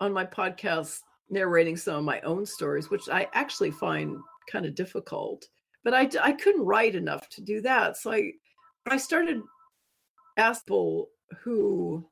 [0.00, 1.00] on my podcast
[1.30, 4.18] narrating some of my own stories, which I actually find
[4.50, 5.46] kind of difficult.
[5.84, 7.96] But I, I couldn't write enough to do that.
[7.96, 8.32] So I,
[8.86, 9.40] I started
[10.36, 11.08] asking people
[11.42, 12.06] who,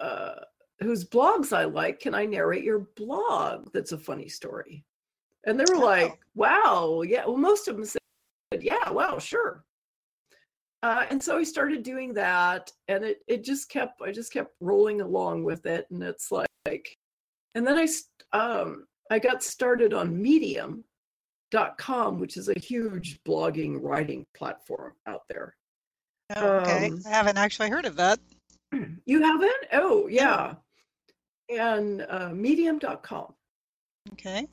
[0.00, 0.40] uh,
[0.80, 4.84] whose blogs I like, can I narrate your blog that's a funny story?
[5.46, 7.24] And they were like, wow, yeah.
[7.24, 8.00] Well, most of them said,
[8.60, 9.64] yeah, wow, sure
[10.82, 14.54] uh, and so I started doing that, and it it just kept I just kept
[14.60, 16.96] rolling along with it, and it's like,
[17.58, 17.86] and then I
[18.38, 25.54] um I got started on Medium.com, which is a huge blogging writing platform out there.
[26.34, 26.86] Okay.
[26.86, 28.20] Um, I haven't actually heard of that.
[29.06, 29.66] You haven't?
[29.72, 30.54] Oh yeah.
[31.48, 33.34] and uh, medium.com.
[34.12, 34.46] Okay.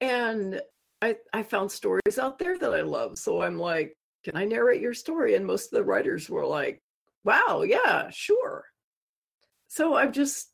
[0.00, 0.60] And
[1.02, 3.18] I, I found stories out there that I love.
[3.18, 5.34] So I'm like, can I narrate your story?
[5.34, 6.80] And most of the writers were like,
[7.24, 8.64] wow, yeah, sure.
[9.68, 10.52] So I've just,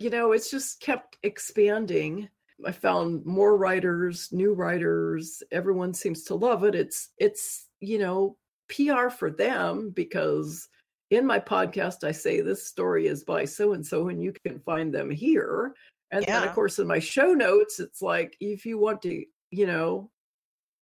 [0.00, 2.28] you know, it's just kept expanding.
[2.66, 5.42] I found more writers, new writers.
[5.52, 6.74] Everyone seems to love it.
[6.74, 8.36] It's, it's, you know,
[8.68, 10.68] PR for them because
[11.10, 14.58] in my podcast, I say this story is by so and so, and you can
[14.60, 15.74] find them here.
[16.12, 16.40] And yeah.
[16.40, 20.10] then, of course, in my show notes, it's like if you want to, you know,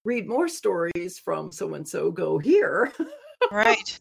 [0.05, 2.93] read more stories from so and so, go here.
[3.51, 3.99] right.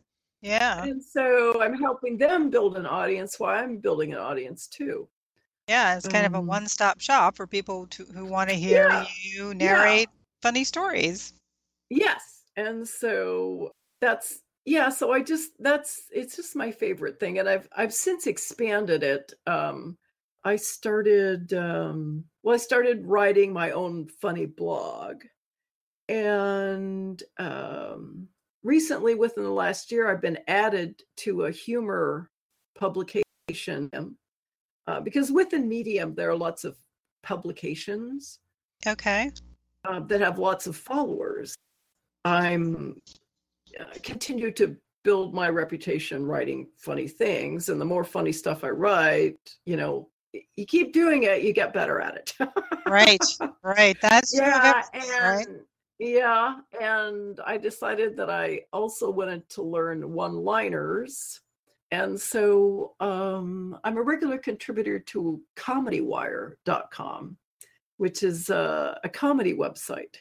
[0.48, 0.84] Yeah.
[0.84, 5.10] And so I'm helping them build an audience while I'm building an audience too.
[5.68, 8.50] Yeah, it's kind um, of a um one stop shop for people to, who want
[8.50, 10.24] to hear yeah, you narrate yeah.
[10.42, 11.34] funny stories.
[11.90, 12.44] Yes.
[12.56, 17.68] And so that's yeah so i just that's it's just my favorite thing and i've
[17.76, 19.98] i've since expanded it um
[20.44, 25.24] i started um well i started writing my own funny blog
[26.10, 28.28] and um
[28.64, 32.30] recently within the last year i've been added to a humor
[32.78, 33.90] publication
[34.88, 36.76] uh, because within medium there are lots of
[37.24, 38.40] publications
[38.88, 39.32] okay.
[39.86, 41.56] uh, that have lots of followers.
[42.24, 43.02] I'm
[43.80, 48.70] uh, continue to build my reputation writing funny things and the more funny stuff i
[48.70, 50.10] write you know
[50.58, 52.34] you keep doing it you get better at it.
[52.88, 53.24] Right
[53.64, 53.98] right.
[54.02, 55.48] That's yeah and right?
[56.00, 61.42] Yeah and i decided that i also wanted to learn one liners
[61.92, 67.38] and so um, i'm a regular contributor to comedywire.com
[67.98, 70.16] which is uh, a comedy website.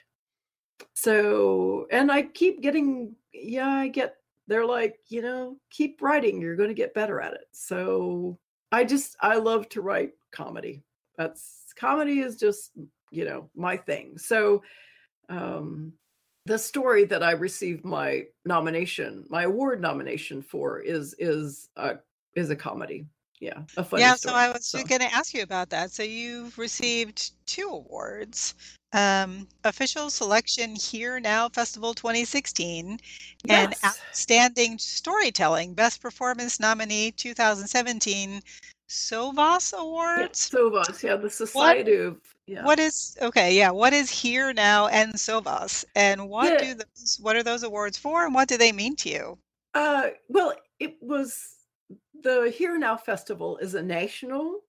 [0.95, 4.17] So and i keep getting yeah i get
[4.47, 7.47] they're like you know keep writing you're going to get better at it.
[7.53, 8.39] So
[8.73, 10.83] i just i love to write comedy.
[11.17, 12.73] That's comedy is just
[13.11, 14.19] you know my thing.
[14.19, 14.63] So
[15.29, 15.93] um
[16.47, 21.97] the story that i received my nomination my award nomination for is is a
[22.35, 23.07] is a comedy
[23.41, 24.33] yeah a funny yeah story.
[24.33, 24.83] so i was so.
[24.85, 28.55] going to ask you about that so you've received two awards
[28.93, 32.99] um, official selection here now festival 2016
[33.49, 38.41] and outstanding storytelling best performance nominee 2017
[38.89, 42.65] sovas awards yeah, sovas yeah the society what, of yeah.
[42.65, 46.59] what is okay yeah what is here now and sovas and what yeah.
[46.59, 49.39] do those what are those awards for and what do they mean to you
[49.75, 51.55] uh well it was
[52.23, 54.61] the here now festival is a national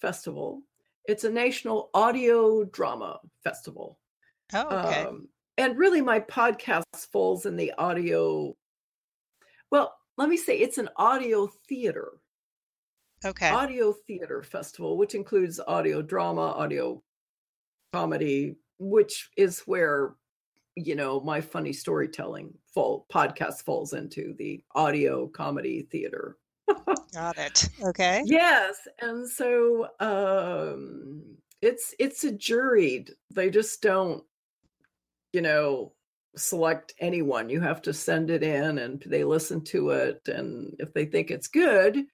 [0.00, 0.62] festival
[1.08, 3.98] it's a national audio drama festival.
[4.52, 5.02] Oh, okay.
[5.02, 5.28] Um,
[5.58, 8.54] and really, my podcast falls in the audio.
[9.70, 12.12] Well, let me say it's an audio theater.
[13.24, 13.48] Okay.
[13.48, 17.02] Audio theater festival, which includes audio drama, audio
[17.96, 20.14] comedy, which is where
[20.74, 26.36] you know my funny storytelling fall podcast falls into the audio comedy theater
[27.14, 27.68] Got it.
[27.82, 28.22] Okay.
[28.24, 31.22] Yes, and so um
[31.62, 33.10] it's it's a juried.
[33.34, 34.22] They just don't
[35.32, 35.92] you know
[36.36, 37.48] select anyone.
[37.48, 41.30] You have to send it in and they listen to it and if they think
[41.30, 42.04] it's good,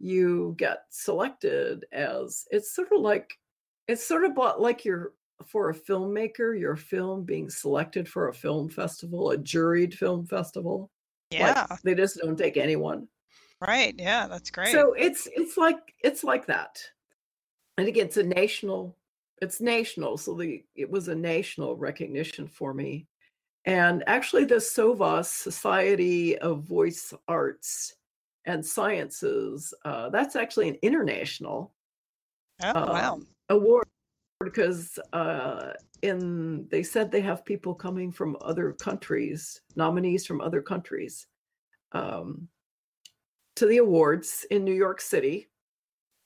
[0.00, 3.38] you get selected as it's sort of like
[3.86, 5.12] it's sort of like you're
[5.46, 10.90] for a filmmaker, your film being selected for a film festival, a juried film festival.
[11.30, 11.66] Yeah.
[11.70, 13.08] Like, they just don't take anyone.
[13.60, 13.94] Right.
[13.98, 14.72] Yeah, that's great.
[14.72, 16.80] So it's it's like it's like that.
[17.76, 18.96] And again, it's a national,
[19.42, 20.16] it's national.
[20.16, 23.06] So the it was a national recognition for me.
[23.64, 27.94] And actually the SOVAS Society of Voice Arts
[28.46, 31.74] and Sciences, uh, that's actually an international
[32.62, 33.20] oh, um, wow.
[33.50, 33.87] award
[34.42, 35.72] because uh,
[36.02, 41.26] in they said they have people coming from other countries, nominees from other countries.
[41.92, 42.48] Um,
[43.58, 45.48] to the awards in New York City.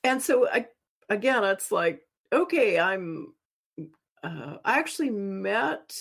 [0.04, 0.66] And so I,
[1.08, 3.32] again, it's like, okay, I'm,
[4.22, 5.96] uh, I actually met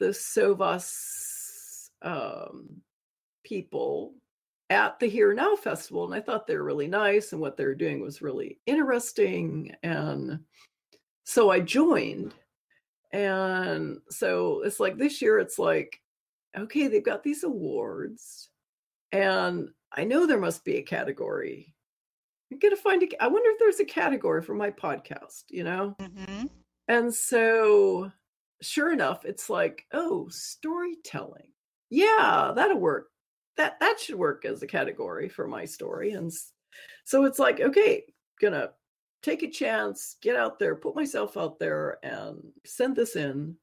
[0.00, 2.80] the Sovas um,
[3.44, 4.14] people
[4.70, 7.66] at the Here Now Festival, and I thought they were really nice, and what they
[7.66, 9.74] were doing was really interesting.
[9.82, 10.38] And
[11.28, 12.32] so I joined.
[13.12, 16.00] And so it's like this year, it's like,
[16.56, 18.48] okay, they've got these awards,
[19.12, 21.74] and I know there must be a category.
[22.50, 23.22] I'm gonna find a.
[23.22, 25.44] I wonder if there's a category for my podcast.
[25.50, 26.46] You know, mm-hmm.
[26.88, 28.10] and so
[28.62, 31.52] sure enough, it's like, oh, storytelling.
[31.90, 33.08] Yeah, that'll work.
[33.58, 36.12] That that should work as a category for my story.
[36.12, 36.32] And
[37.04, 38.04] so it's like, okay,
[38.40, 38.70] gonna
[39.22, 43.56] take a chance, get out there, put myself out there, and send this in.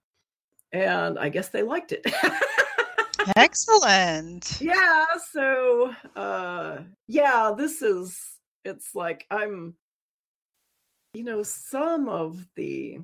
[0.71, 2.05] And I guess they liked it.
[3.35, 4.59] Excellent.
[4.61, 5.05] yeah.
[5.31, 8.19] So, uh, yeah, this is,
[8.65, 9.75] it's like I'm,
[11.13, 12.99] you know, some of the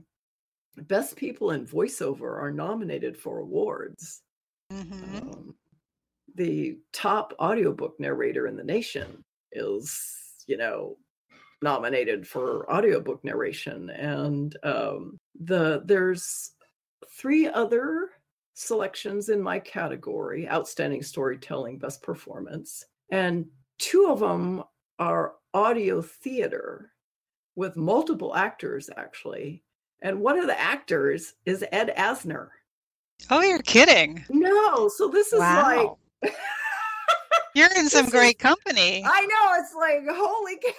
[0.78, 4.22] best people in voiceover are nominated for awards.
[4.70, 5.56] hmm Um,
[6.36, 10.97] the top audiobook narrator in the nation is, you know,
[11.62, 13.89] nominated for audiobook narration.
[13.89, 16.51] And um, the there's
[17.18, 18.09] three other
[18.53, 23.45] selections in my category: outstanding storytelling, best performance, and
[23.80, 24.64] two of them
[24.99, 26.91] are audio theater
[27.55, 29.64] with multiple actors actually.
[30.03, 32.47] And one of the actors is Ed Asner.
[33.30, 34.26] Oh, you're kidding.
[34.30, 35.89] No, so this is like
[37.53, 39.03] You're in some great company.
[39.05, 40.72] I know it's like holy cow.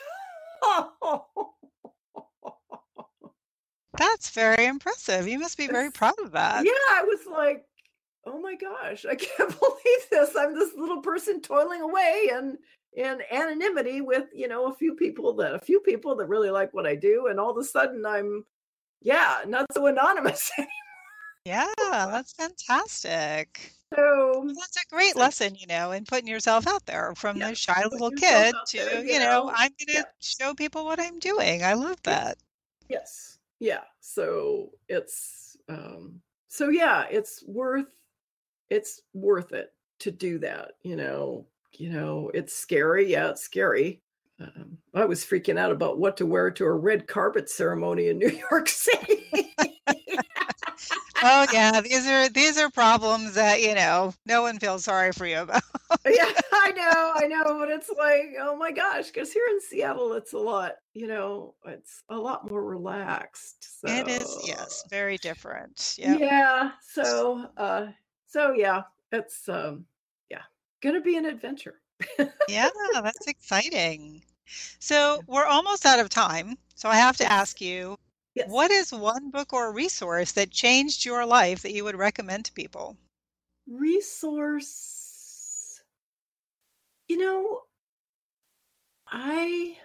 [3.99, 5.29] That's very impressive.
[5.29, 6.65] You must be very proud of that.
[6.65, 7.65] yeah, I was like,
[8.27, 10.35] oh my gosh, I can't believe this.
[10.37, 12.59] I'm this little person toiling away and
[12.95, 16.75] in anonymity with you know a few people that a few people that really like
[16.75, 18.45] what I do, and all of a sudden I'm
[19.01, 20.51] yeah not so anonymous.
[20.59, 20.71] Anymore.
[21.45, 23.73] Yeah, that's fantastic.
[23.95, 27.55] So That's a great lesson, you know, in putting yourself out there from Yeah, the
[27.55, 29.53] shy little kid to, there, you you know, know?
[29.55, 30.05] I'm going to Yeah.
[30.21, 31.63] show people what I'm doing.
[31.63, 32.39] I love that.
[32.89, 33.39] Yes.
[33.59, 33.85] Yeah.
[34.01, 37.87] So it's um so yeah, it's worth
[38.71, 41.49] it's worth it to do that, you know.
[41.79, 43.11] You know, it's scary.
[43.11, 44.03] Yeah, it's scary.
[44.41, 48.19] Um, I was freaking out about what to wear to a red carpet ceremony in
[48.19, 49.57] New York City.
[51.23, 55.27] Oh yeah, these are these are problems that, you know, no one feels sorry for
[55.27, 55.63] you about.
[56.07, 60.15] yeah, I know, I know, but it's like, oh my gosh, because here in Seattle,
[60.15, 63.81] it's a lot, you know, it's a lot more relaxed.
[63.81, 65.95] So It is, yes, very different.
[65.99, 66.19] Yeah.
[66.19, 66.73] Yeah.
[66.83, 67.89] So uh
[68.27, 69.87] so yeah, it's um
[70.31, 70.43] yeah,
[70.81, 71.81] gonna be an adventure.
[72.49, 74.23] Yeah, that's exciting.
[74.81, 76.57] So we're almost out of time.
[76.75, 77.97] So I have to ask you,
[78.35, 78.49] Yes.
[78.49, 82.53] what is one book or resource that changed your life that you would recommend to
[82.53, 82.97] people?
[83.67, 85.83] resource?
[87.09, 87.61] You know,
[89.07, 89.77] I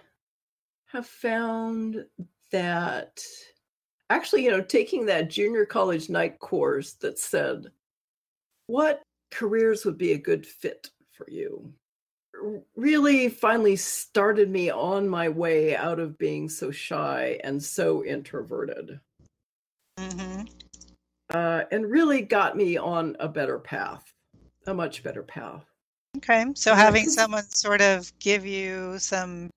[0.86, 2.06] have found
[2.50, 3.22] that
[4.10, 7.66] actually, you know, taking that junior college night course that said
[8.66, 11.72] what careers would be a good fit for you
[12.76, 19.00] really finally started me on my way out of being so shy and so introverted.
[19.98, 20.42] Hmm
[21.30, 24.12] uh, and really got me on a better path
[24.66, 25.64] a much better path.
[26.18, 29.48] Okay, so having someone sort of give you some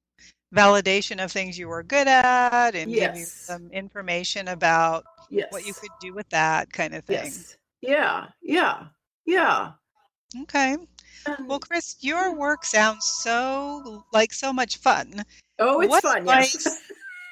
[0.55, 5.65] validation of things you were good at and give you some information about yes what
[5.65, 7.17] you could do with that kind of thing.
[7.17, 7.57] yes.
[7.81, 8.85] Yeah yeah
[9.25, 9.71] yeah.
[10.43, 10.77] Okay.
[11.25, 15.23] Well, um, Kris, your work sounds so like so much fun.
[15.59, 16.81] oh it's what fun yes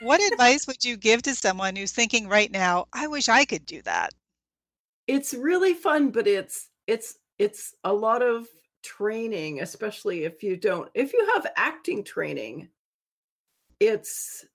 [0.01, 3.65] What advice would you give to someone who's thinking right now, I wish I could
[3.65, 4.11] do that?
[5.07, 8.47] it's really fun but it's it's it's a lot of
[8.83, 12.69] training especially if you don't if you have acting training
[13.79, 14.45] it's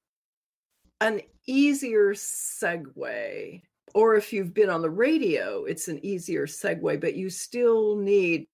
[1.01, 3.63] an easier segue
[3.97, 8.47] or if you've been on the radio it's an easier segue but you still need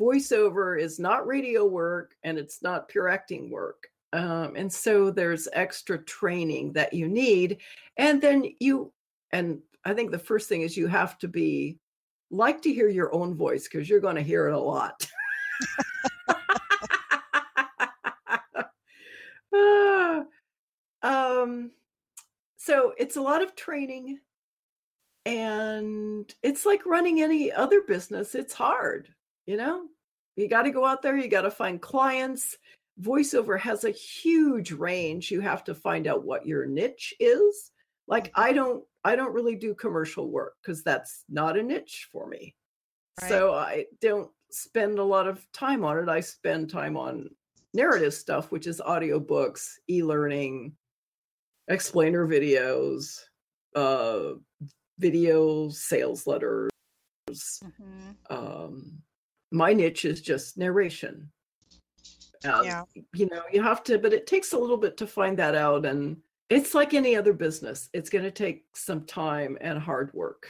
[0.00, 3.88] voiceover is not radio work and it's not pure acting work.
[4.12, 7.58] Um, and so there's extra training that you need.
[7.96, 8.92] And then you
[9.32, 11.78] and i think the first thing is you have to be
[12.30, 15.06] like to hear your own voice because you're going to hear it a lot.
[21.02, 21.70] Um
[22.58, 24.20] so it's a lot of training
[25.24, 29.08] and it's like running any other business it's hard
[29.50, 29.88] you know?
[30.36, 32.56] You got to go out there you got to find clients.
[33.02, 37.72] Voiceover has a huge range you have to find out what your niche is.
[38.06, 42.26] Like i don't i don't really do commercial work because that's not a niche for
[42.28, 42.54] me.
[43.28, 47.28] So i don't spend a lot of time on it i spend time on
[47.72, 50.72] narrative stuff which is audiobooks e-learning
[51.68, 53.20] explainer videos
[53.76, 54.32] uh
[54.98, 56.70] video sales letters
[57.30, 58.16] Mhm.
[58.28, 59.02] um
[59.50, 61.30] my niche is just narration
[62.44, 62.82] Um, Yeah.
[63.14, 65.84] you know you have to but it takes a little bit to find that out
[65.84, 66.16] and
[66.48, 70.48] it's like any other business it's going to take some time and hard work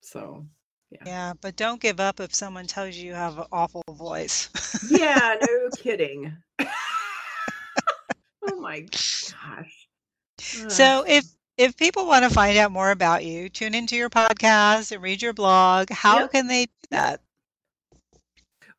[0.00, 0.46] so
[0.90, 1.32] Yeah, yeah.
[1.40, 4.48] but don't give up if someone tells you you have an awful voice.
[4.90, 9.86] yeah no kidding oh my gosh
[10.68, 11.24] So if
[11.58, 15.20] if people want to find out more about you, tune into your podcast and read
[15.20, 16.32] your blog, how Yep.
[16.32, 17.20] can they do that?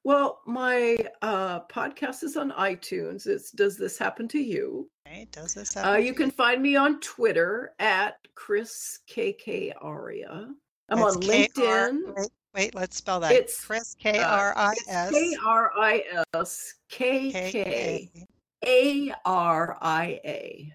[0.04, 3.28] Well, my uh, podcast is on iTunes.
[3.28, 4.89] It's Does This Happen to You?
[5.08, 6.06] Okay, does this Uh, happen?
[6.06, 10.47] you can find me on Twitter at Kris KK Aria.
[10.89, 12.16] I'm That's on LinkedIn.
[12.18, 13.32] wait, wait, let's spell that.
[13.32, 18.10] It's Kris K uh, R I S K R I S K K.
[18.66, 20.74] A R I A.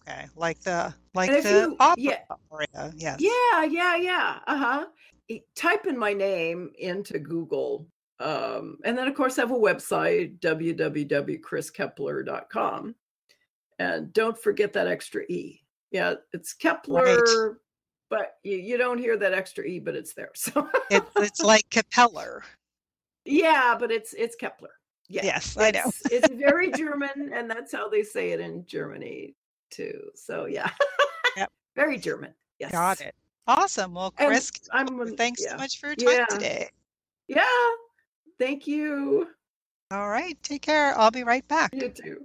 [0.00, 2.18] Okay, like the like the you- opera yeah.
[2.50, 2.92] aria.
[2.96, 3.20] Yes.
[3.20, 4.38] Yeah, yeah, yeah.
[4.46, 4.86] Uh huh.
[5.54, 7.86] Type in my name into Google.
[8.18, 12.94] Um, and then, of course, I have a website, www.kriskeppeler.com.
[13.78, 15.60] And don't forget that extra E.
[15.90, 17.56] Yeah, it's Keppeler,
[18.08, 20.30] but you, you don't hear that extra E, but it's there.
[20.34, 22.42] So, It, it's like Capeller.
[23.24, 24.70] yeah, but it's it's Keppeler.
[25.08, 25.24] Yeah.
[25.24, 25.90] Yes, I know.
[26.10, 29.36] It's, very German, and that's how they say it in Germany
[29.70, 30.10] too.
[30.14, 30.70] So, yeah.
[31.36, 31.52] Yep.
[31.76, 32.34] very German.
[32.58, 32.72] Yes.
[32.72, 33.14] Got it.
[33.46, 33.94] Awesome.
[33.94, 35.50] Well, Kris, I'm thanks yeah.
[35.50, 36.26] so much for your time Yeah.
[36.26, 36.70] today.
[37.28, 37.44] Yeah.
[38.38, 39.28] Thank you.
[39.90, 40.98] All right, take care.
[40.98, 41.70] I'll be right back.
[41.74, 42.24] You too.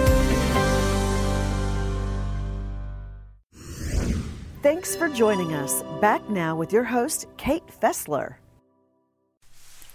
[5.13, 5.83] Joining us.
[5.99, 8.35] Back now with your host, Kate Fessler.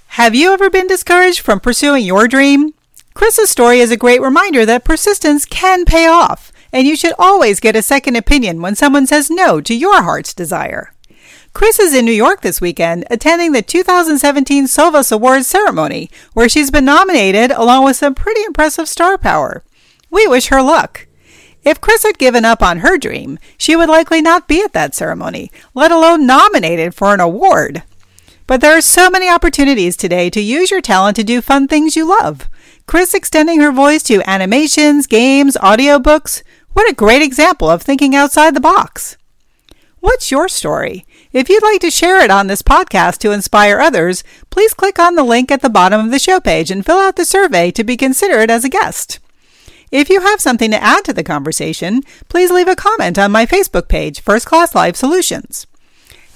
[0.09, 2.75] Have you ever been discouraged from pursuing your dream?
[3.15, 7.61] Kris's story is a great reminder that persistence can pay off, and you should always
[7.61, 10.93] get a second opinion when someone says no to your heart's desire.
[11.55, 16.71] Kris is in New York this weekend attending the 2017 Sovas Awards ceremony, where she's
[16.71, 19.65] been nominated along with some pretty impressive star power.
[20.11, 21.06] We wish her luck.
[21.67, 24.95] If Kris had given up on her dream, she would likely not be at that
[24.95, 27.83] ceremony, let alone nominated for an award.
[28.47, 31.97] But there are so many opportunities today to use your talent to do fun things
[31.97, 32.49] you love.
[32.87, 36.45] Kris extending her voice to animations, games, audiobooks.
[36.73, 39.17] What a great example of thinking outside the box.
[39.99, 41.05] What's your story?
[41.33, 45.17] If you'd like to share it on this podcast to inspire others, please click on
[45.17, 47.83] the link at the bottom of the show page and fill out the survey to
[47.83, 49.19] be considered as a guest.
[49.97, 53.47] If you have something to add to the conversation, please leave a comment on my
[53.47, 55.67] Facebook page, First Class Live Solutions.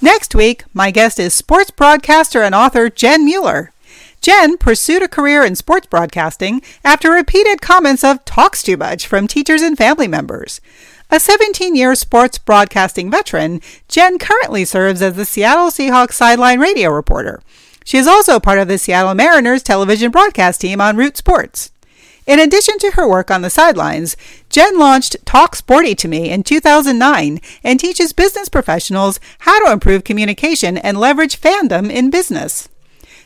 [0.01, 3.75] Next week, my guest is sports broadcaster and author Jen Mueller.
[4.23, 9.27] Jen pursued a career in sports broadcasting after repeated comments of talks too much from
[9.27, 10.63] teachers and family members.
[11.11, 16.89] A 17 year sports broadcasting veteran, Jen currently serves as the Seattle Seahawks sideline radio
[16.89, 17.43] reporter.
[17.85, 21.73] She is also part of the Seattle Mariners television broadcast team on Root Sports.
[22.31, 24.17] In addition to her work on the sidelines,
[24.51, 30.05] Jen launched Talk Sporty to Me in 2009 and teaches business professionals how to improve
[30.05, 32.69] communication and leverage fandom in business.